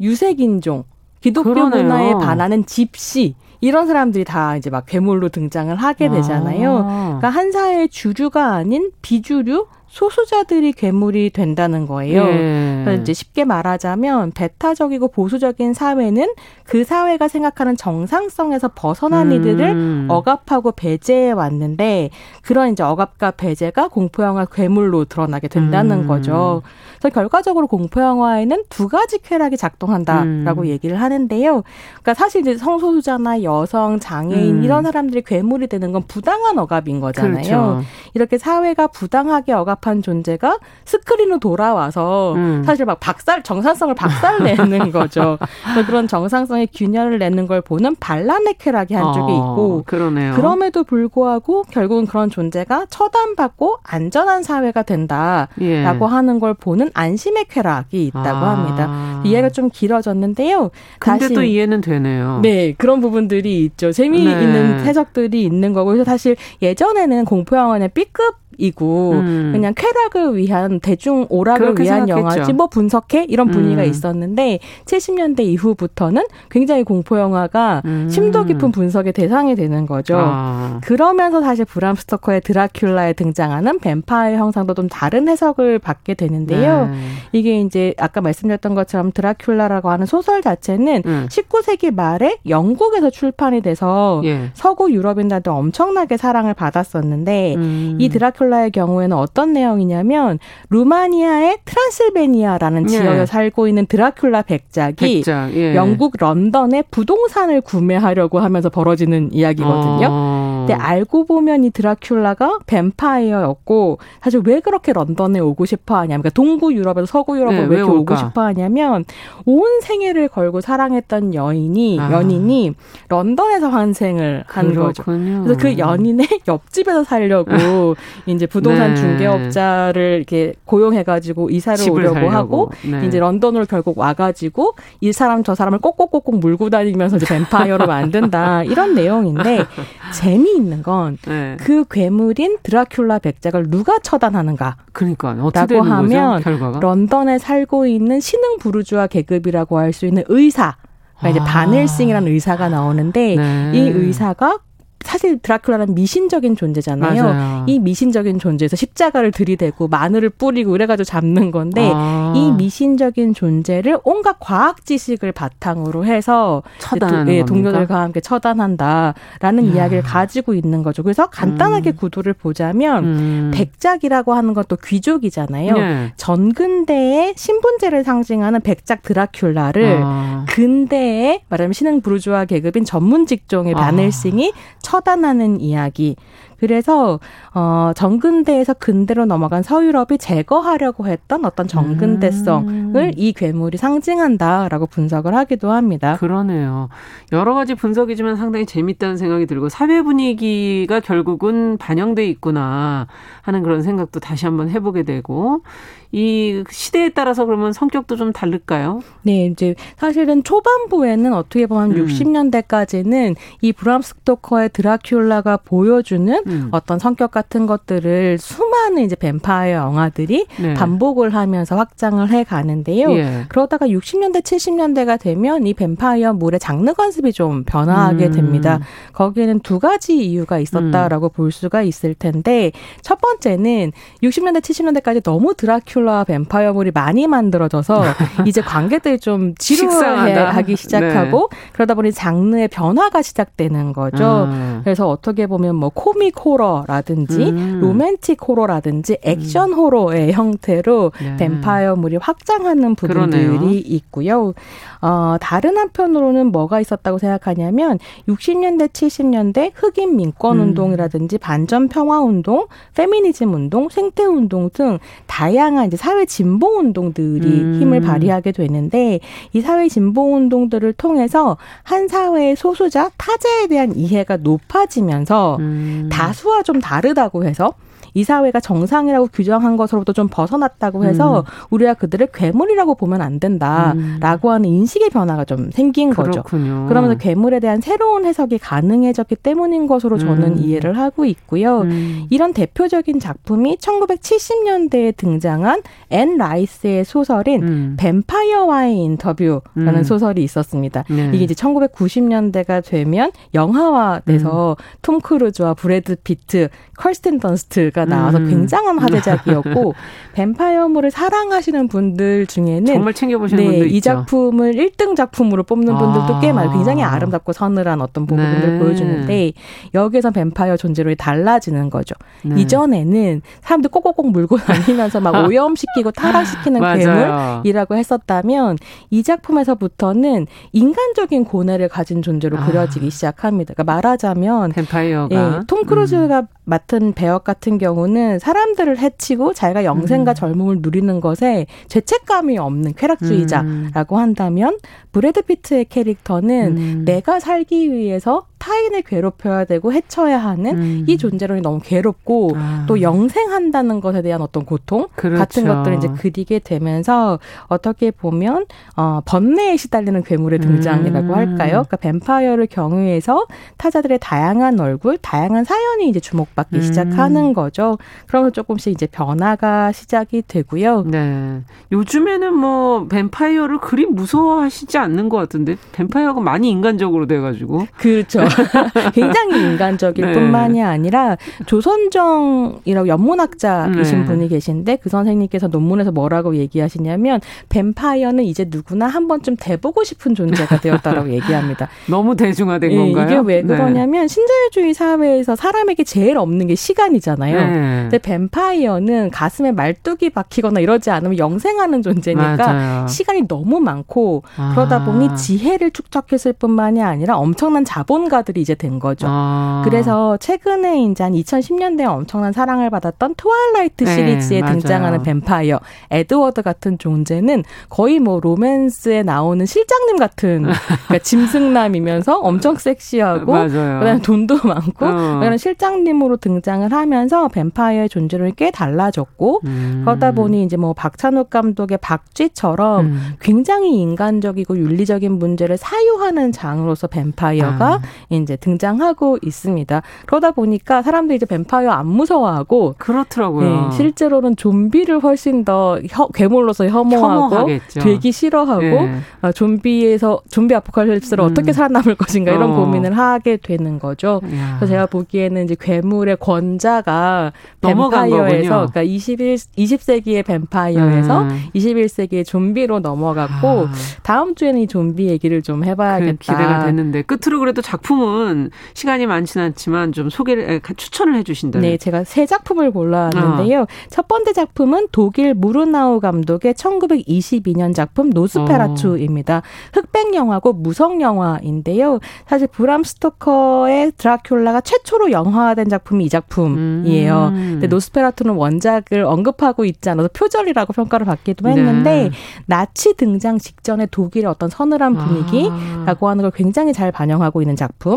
[0.00, 0.84] 유색인종,
[1.20, 1.82] 기독교 그러네요.
[1.82, 6.84] 문화에 반하는 집시 이런 사람들이 다 이제 막 괴물로 등장을 하게 되잖아요.
[6.86, 7.04] 아.
[7.06, 12.24] 그러니까 한 사회의 주류가 아닌 비주류 소수자들이 괴물이 된다는 거예요.
[12.26, 12.82] 예.
[12.84, 16.34] 그래서 이제 쉽게 말하자면 배타적이고 보수적인 사회는
[16.64, 19.32] 그 사회가 생각하는 정상성에서 벗어난 음.
[19.32, 22.10] 이들을 억압하고 배제해 왔는데
[22.42, 26.06] 그런 이제 억압과 배제가 공포 영화 괴물로 드러나게 된다는 음.
[26.06, 26.62] 거죠.
[26.98, 30.66] 그래서 결과적으로 공포 영화에는 두 가지 쾌락이 작동한다라고 음.
[30.66, 31.62] 얘기를 하는데요.
[31.92, 34.64] 그러니까 사실 이제 성소수자나 여성, 장애인 음.
[34.64, 37.32] 이런 사람들이 괴물이 되는 건 부당한 억압인 거잖아요.
[37.32, 37.82] 그렇죠.
[38.14, 42.62] 이렇게 사회가 부당하게 억압 한 존재가 스크린으로 돌아와서 음.
[42.64, 45.38] 사실 막 박살 정상성을 박살내는 거죠.
[45.86, 50.34] 그런 정상성의 균열을 내는 걸 보는 반란의 쾌락이 한쪽에 어, 있고 그러네요.
[50.34, 55.84] 그럼에도 불구하고 결국은 그런 존재가 처단받고 안전한 사회가 된다라고 예.
[55.84, 58.50] 하는 걸 보는 보는 안심의 쾌락이 있다고 아.
[58.50, 59.22] 합니다.
[59.24, 60.70] 이해가 좀 길어졌는데요.
[60.98, 62.40] 근데 다시, 또 이해는 되네요.
[62.42, 63.92] 네, 그런 부분들이 있죠.
[63.92, 64.84] 재미있는 네.
[64.84, 65.90] 해석들이 있는 거고.
[65.90, 69.50] 그래서 사실 예전에는 공포 영화는 B급 이고 음.
[69.52, 72.18] 그냥 쾌락을 위한 대중 오락을 위한 생각했죠.
[72.18, 73.88] 영화지 뭐 분석해 이런 분위기가 음.
[73.88, 78.08] 있었는데 70년대 이후부터는 굉장히 공포 영화가 음.
[78.10, 80.16] 심도 깊은 분석의 대상이 되는 거죠.
[80.18, 80.80] 아.
[80.82, 86.88] 그러면서 사실 브람 스토커의 드라큘라에 등장하는 뱀파이어 형상도 좀 다른 해석을 받게 되는데요.
[86.90, 86.98] 네.
[87.32, 91.26] 이게 이제 아까 말씀드렸던 것처럼 드라큘라라고 하는 소설 자체는 음.
[91.30, 94.50] 19세기 말에 영국에서 출판이 돼서 예.
[94.54, 97.96] 서구 유럽인들한테 엄청나게 사랑을 받았었는데 음.
[98.00, 100.38] 이 드라큘라 드라큘라의 경우에는 어떤 내용이냐면
[100.70, 102.88] 루마니아의 트란실베니아라는 예.
[102.88, 105.74] 지역에 살고 있는 드라큘라 백작이 백작, 예.
[105.74, 110.08] 영국 런던의 부동산을 구매하려고 하면서 벌어지는 이야기거든요.
[110.10, 110.37] 어.
[110.68, 116.74] 근데 알고 보면 이 드라큘라가 뱀파이어였고 사실 왜 그렇게 런던에 오고 싶어 하냐면 그러니까 동구
[116.74, 119.04] 유럽에서 서구 유럽에 네, 왜 이렇게 오고 싶어 하냐면
[119.46, 122.12] 온 생애를 걸고 사랑했던 여인이 아.
[122.12, 122.74] 연인이
[123.08, 124.86] 런던에서 환생을 한 그렇군요.
[124.86, 125.02] 거죠.
[125.04, 127.96] 그래서 그 연인의 옆집에서 살려고
[128.26, 128.96] 이제 부동산 네.
[128.96, 132.34] 중개업자를 이렇게 고용해 가지고 이사를 오려고 살려고.
[132.34, 133.06] 하고 네.
[133.06, 138.64] 이제 런던으로 결국 와 가지고 이 사람 저 사람을 꼭꼭꼭꼭 물고 다니면서 이제 뱀파이어로 만든다
[138.64, 139.64] 이런 내용인데
[140.12, 141.56] 재미 있는 건그 네.
[141.58, 144.76] 그 괴물인 드라큘라 백작을 누가 처단하는가?
[144.92, 150.76] 그러니까 라고 하면 거죠, 런던에 살고 있는 신흥 부르주아 계급이라고 할 수 있는 의사.
[151.18, 151.52] 그러니까 이제 아.
[151.52, 153.72] 반 헬싱이라는 의사가 나오는데 네.
[153.74, 154.58] 이 의사가
[155.00, 157.22] 사실 드라큘라는 미신적인 존재잖아요.
[157.22, 157.64] 맞아요.
[157.66, 162.32] 이 미신적인 존재에서 십자가를 들이대고 마늘을 뿌리고 이래가지고 잡는 건데 아.
[162.36, 169.74] 이 미신적인 존재를 온갖 과학 지식을 바탕으로 해서 처단하는 예, 동료들과 함께 처단한다라는 야.
[169.74, 171.02] 이야기를 가지고 있는 거죠.
[171.02, 171.96] 그래서 간단하게 음.
[171.96, 173.50] 구도를 보자면 음.
[173.54, 175.74] 백작이라고 하는 것도 귀족이잖아요.
[175.74, 176.12] 네.
[176.16, 180.37] 전근대의 신분제를 상징하는 백작 드라큘라를 아.
[180.58, 183.78] 근대에 말하면 신흥 부르주아 계급인 전문 직종의 아.
[183.78, 184.52] 바넬싱이
[184.82, 186.16] 처단하는 이야기.
[186.58, 187.20] 그래서
[187.54, 193.12] 어 정근대에서 근대로 넘어간 서유럽이 제거하려고 했던 어떤 정근대성을 음.
[193.16, 196.16] 이 괴물이 상징한다라고 분석을 하기도 합니다.
[196.18, 196.88] 그러네요.
[197.32, 203.06] 여러 가지 분석이지만 상당히 재밌다는 생각이 들고 사회 분위기가 결국은 반영돼 있구나
[203.42, 205.62] 하는 그런 생각도 다시 한번 해보게 되고
[206.10, 209.00] 이 시대에 따라서 그러면 성격도 좀 다를까요?
[209.22, 212.06] 네, 이제 사실은 초반부에는 어떻게 보면 음.
[212.06, 216.68] 60년대까지는 이 브람 스토커의 드라큘라가 보여주는 음.
[216.72, 220.74] 어떤 성격 같은 것들을 수많은 이제 뱀파이어 영화들이 네.
[220.74, 223.10] 반복을 하면서 확장을 해 가는데요.
[223.12, 223.44] 예.
[223.48, 228.32] 그러다가 60년대, 70년대가 되면 이 뱀파이어 물의 장르 관습이 좀 변화하게 음.
[228.32, 228.80] 됩니다.
[229.12, 231.30] 거기에는 두 가지 이유가 있었다라고 음.
[231.34, 232.72] 볼 수가 있을 텐데
[233.02, 233.92] 첫 번째는
[234.22, 238.02] 60년대, 70년대까지 너무 드라큘라 뱀파이어물이 많이 만들어져서
[238.46, 241.58] 이제 관객들이 좀 지루해하기 시작하고 네.
[241.72, 244.48] 그러다 보니 장르의 변화가 시작되는 거죠.
[244.50, 244.80] 음.
[244.84, 247.80] 그래서 어떻게 보면 뭐 코믹 호러라든지 음.
[247.80, 251.36] 로맨틱 호러라든지 액션 호러의 형태로 네.
[251.36, 253.70] 뱀파이어물이 확장하는 부분들이 그러네요.
[253.84, 254.54] 있고요.
[255.00, 260.68] 어, 다른 한편으로는 뭐가 있었다고 생각하냐면 60년대, 70년대 흑인 민권 음.
[260.68, 267.78] 운동이라든지 반전 평화 운동, 페미니즘 운동, 생태 운동 등 다양한 이제 사회 진보 운동들이 음.
[267.80, 269.20] 힘을 발휘하게 되는데
[269.52, 276.08] 이 사회 진보 운동들을 통해서 한 사회의 소수자 타자에 대한 이해가 높아지면서 음.
[276.10, 277.74] 다 수와 좀 다르다고 해서
[278.14, 281.44] 이 사회가 정상이라고 규정한 것으로부터 좀 벗어났다고 해서 음.
[281.70, 284.52] 우리가 그들을 괴물이라고 보면 안 된다라고 음.
[284.52, 286.42] 하는 인식의 변화가 좀 생긴 그렇군요.
[286.42, 286.86] 거죠.
[286.88, 290.58] 그러면서 괴물에 대한 새로운 해석이 가능해졌기 때문인 것으로 저는 음.
[290.58, 291.82] 이해를 하고 있고요.
[291.82, 292.26] 음.
[292.30, 297.96] 이런 대표적인 작품이 1970년대에 등장한 앤 라이스의 소설인 음.
[297.98, 300.02] 뱀파이어와의 인터뷰라는 음.
[300.02, 301.04] 소설이 있었습니다.
[301.08, 301.30] 네.
[301.32, 308.48] 이게 이제 1990년대가 되면 영화화돼서 톰 크루즈와 브래드 피트, 커스틴 던스트가 나와서 음.
[308.48, 309.94] 굉장한 화제작이었고
[310.34, 316.40] 뱀파이어물을 사랑하시는 분들 중에는 정말 챙겨보시는 네, 분들 이 작품을 1등 작품으로 뽑는 분들도 아.
[316.40, 316.72] 꽤 많아요.
[316.72, 318.78] 굉장히 아름답고 서늘한 어떤 부분들을 네.
[318.78, 319.52] 보여주는데
[319.94, 322.14] 여기에서 뱀파이어 존재로 달라지는 거죠.
[322.42, 322.60] 네.
[322.60, 328.78] 이전에는 사람들 꼭꼭꼭 물고 다니면서 막 오염시키고 타락시키는 괴물이라고 했었다면
[329.10, 332.66] 이 작품에서부터는 인간적인 고뇌를 가진 존재로 아.
[332.66, 333.74] 그려지기 시작합니다.
[333.74, 336.46] 그러니까 말하자면 뱀파이어가 예, 톰 크루즈가 음.
[336.64, 340.34] 맡은 배역 같은 경우 는 사람들을 해치고 자기가 영생과 음.
[340.34, 344.20] 젊음을 누리는 것에 죄책감이 없는 쾌락주의자라고 음.
[344.20, 344.78] 한다면
[345.12, 347.02] 브래드 피트의 캐릭터는 음.
[347.04, 351.04] 내가 살기 위해서 타인을 괴롭혀야 되고 해쳐야 하는 음.
[351.06, 352.84] 이 존재론이 너무 괴롭고 아.
[352.86, 355.38] 또 영생한다는 것에 대한 어떤 고통 그렇죠.
[355.38, 361.34] 같은 것들을 이제 그리게 되면서 어떻게 보면 어 번뇌에 시달리는 괴물의 등장이라고 음.
[361.34, 361.84] 할까요?
[361.86, 363.46] 그러니까 뱀파이어를 경유해서
[363.76, 366.82] 타자들의 다양한 얼굴, 다양한 사연이 이제 주목받기 음.
[366.82, 367.98] 시작하는 거죠.
[368.26, 371.04] 그러면서 조금씩 이제 변화가 시작이 되고요.
[371.06, 371.62] 네.
[371.92, 378.47] 요즘에는 뭐 뱀파이어를 그리 무서워하시지 않는 것 같은데 뱀파이어가 많이 인간적으로 돼가지고 그렇죠.
[379.14, 380.32] 굉장히 인간적일 네.
[380.32, 381.36] 뿐만이 아니라
[381.66, 384.24] 조선정이라고 영문학자이신 네.
[384.24, 390.80] 분이 계신데 그 선생님께서 논문에서 뭐라고 얘기하시냐면 뱀파이어는 이제 누구나 한 번쯤 돼보고 싶은 존재가
[390.80, 391.88] 되었다라고 얘기합니다.
[392.08, 393.26] 너무 대중화된 네, 건가요?
[393.26, 393.66] 이게 왜 네.
[393.76, 394.28] 그러냐면 네.
[394.28, 397.56] 신자유주의 사회에서 사람에게 제일 없는 게 시간이잖아요.
[397.56, 397.72] 네.
[398.02, 403.06] 근데 뱀파이어는 가슴에 말뚝이 박히거나 이러지 않으면 영생하는 존재니까 맞아요.
[403.06, 404.72] 시간이 너무 많고 아.
[404.74, 409.26] 그러다 보니 지혜를 축적했을 뿐만이 아니라 엄청난 자본가 전문가들이 이제 된 거죠.
[409.28, 409.82] 아.
[409.84, 415.80] 그래서 최근에 이제 한 2010년대에 엄청난 사랑을 받았던 트와일라이트 네, 시리즈에 네, 등장하는 뱀파이어
[416.10, 420.62] 에드워드 같은 존재는 거의 뭐 로맨스에 나오는 실장님 같은
[421.06, 425.34] 그러니까 짐승남이면서 엄청 섹시하고 그다음에 돈도 많고 어.
[425.38, 430.02] 그다음에 실장님으로 등장을 하면서 뱀파이어의 존재를 꽤 달라졌고 음.
[430.04, 433.34] 그러다 보니 이제 뭐 박찬욱 감독의 박쥐처럼 음.
[433.40, 438.00] 굉장히 인간적이고 윤리적인 문제를 사유하는 장으로서 뱀파이어가 아.
[438.30, 440.02] 이제 등장하고 있습니다.
[440.26, 443.88] 그러다 보니까 사람들이 이제 뱀파이어 안 무서워하고 그렇더라고요.
[443.90, 448.00] 네, 실제로는 좀비를 훨씬 더 혀, 괴물로서 혐오하고 혐오하겠죠.
[448.00, 449.20] 되기 싫어하고 네.
[449.42, 451.50] 어, 좀비에서 좀비 아포칼립스를 음.
[451.50, 452.76] 어떻게 살아남을 것인가 이런 어.
[452.76, 454.40] 고민을 하게 되는 거죠.
[454.54, 454.76] 야.
[454.76, 461.62] 그래서 제가 보기에는 이제 괴물의 권자가 뱀파이어에서 그러니까 21 20세기의 뱀파이어에서 음.
[461.74, 463.92] 21세기의 좀비로 넘어갔고 아.
[464.22, 466.32] 다음 주에는 이 좀비 얘기를 좀 해봐야겠다.
[466.32, 471.80] 그 기대가 됐는데 끝으로 그래도 작품 은 시간이 많지는 않지만 좀 소개를 추천을 해주신다.
[471.80, 473.82] 네, 제가 세 작품을 골라왔는데요.
[473.82, 473.86] 아.
[474.10, 479.58] 첫 번째 작품은 독일 무르나우 감독의 1922년 작품 노스페라투입니다.
[479.58, 479.62] 어.
[479.92, 482.20] 흑백 영화고 무성 영화인데요.
[482.46, 487.52] 사실 브람 스토커의 드라큘라가 최초로 영화화된 작품이 이 작품이에요.
[487.54, 487.68] 음.
[487.72, 492.30] 근데 노스페라투는 원작을 언급하고 있지 않아서 표절이라고 평가를 받기도 했는데 네.
[492.66, 496.30] 나치 등장 직전에 독일의 어떤 서늘한 분위기라고 아.
[496.30, 498.07] 하는 걸 굉장히 잘 반영하고 있는 작품.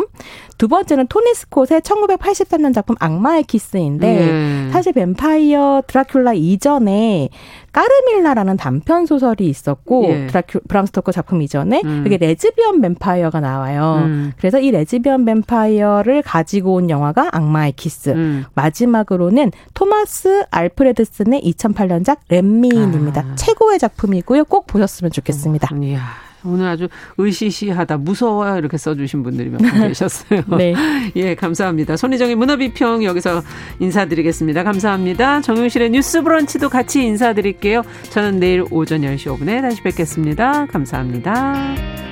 [0.58, 4.70] 두 번째는 토니 스콧의 1983년 작품 악마의 키스인데 네.
[4.72, 7.30] 사실 뱀파이어 드라큘라 이전에
[7.72, 10.28] 까르밀라라는 단편 소설이 있었고 예.
[10.28, 12.02] 드라큐 브람 스토커 작품 이전에 음.
[12.04, 14.04] 그게 레즈비언 뱀파이어가 나와요.
[14.06, 14.34] 음.
[14.38, 18.10] 그래서 이 레즈비언 뱀파이어를 가지고 온 영화가 악마의 키스.
[18.10, 18.46] 음.
[18.54, 23.22] 마지막으로는 토마스 알프레드슨의 2008년작 렛미인입니다.
[23.22, 23.36] 아.
[23.36, 24.46] 최고의 작품이고요.
[24.46, 25.74] 꼭 보셨으면 좋겠습니다.
[25.74, 26.31] 음, 이야.
[26.44, 26.88] 오늘 아주
[27.20, 30.42] 으시시하다 무서워요 이렇게 써주신 분들이 몇 분 계셨어요.
[30.58, 30.74] 네.
[31.16, 31.98] 예, 감사합니다.
[31.98, 33.42] 손희정의 문화비평 여기서
[33.80, 34.64] 인사드리겠습니다.
[34.64, 35.42] 감사합니다.
[35.42, 37.84] 정용실의 뉴스브런치도 같이 인사드릴게요.
[38.10, 40.66] 저는 내일 오전 10시 5분에 다시 뵙겠습니다.
[40.68, 42.11] 감사합니다.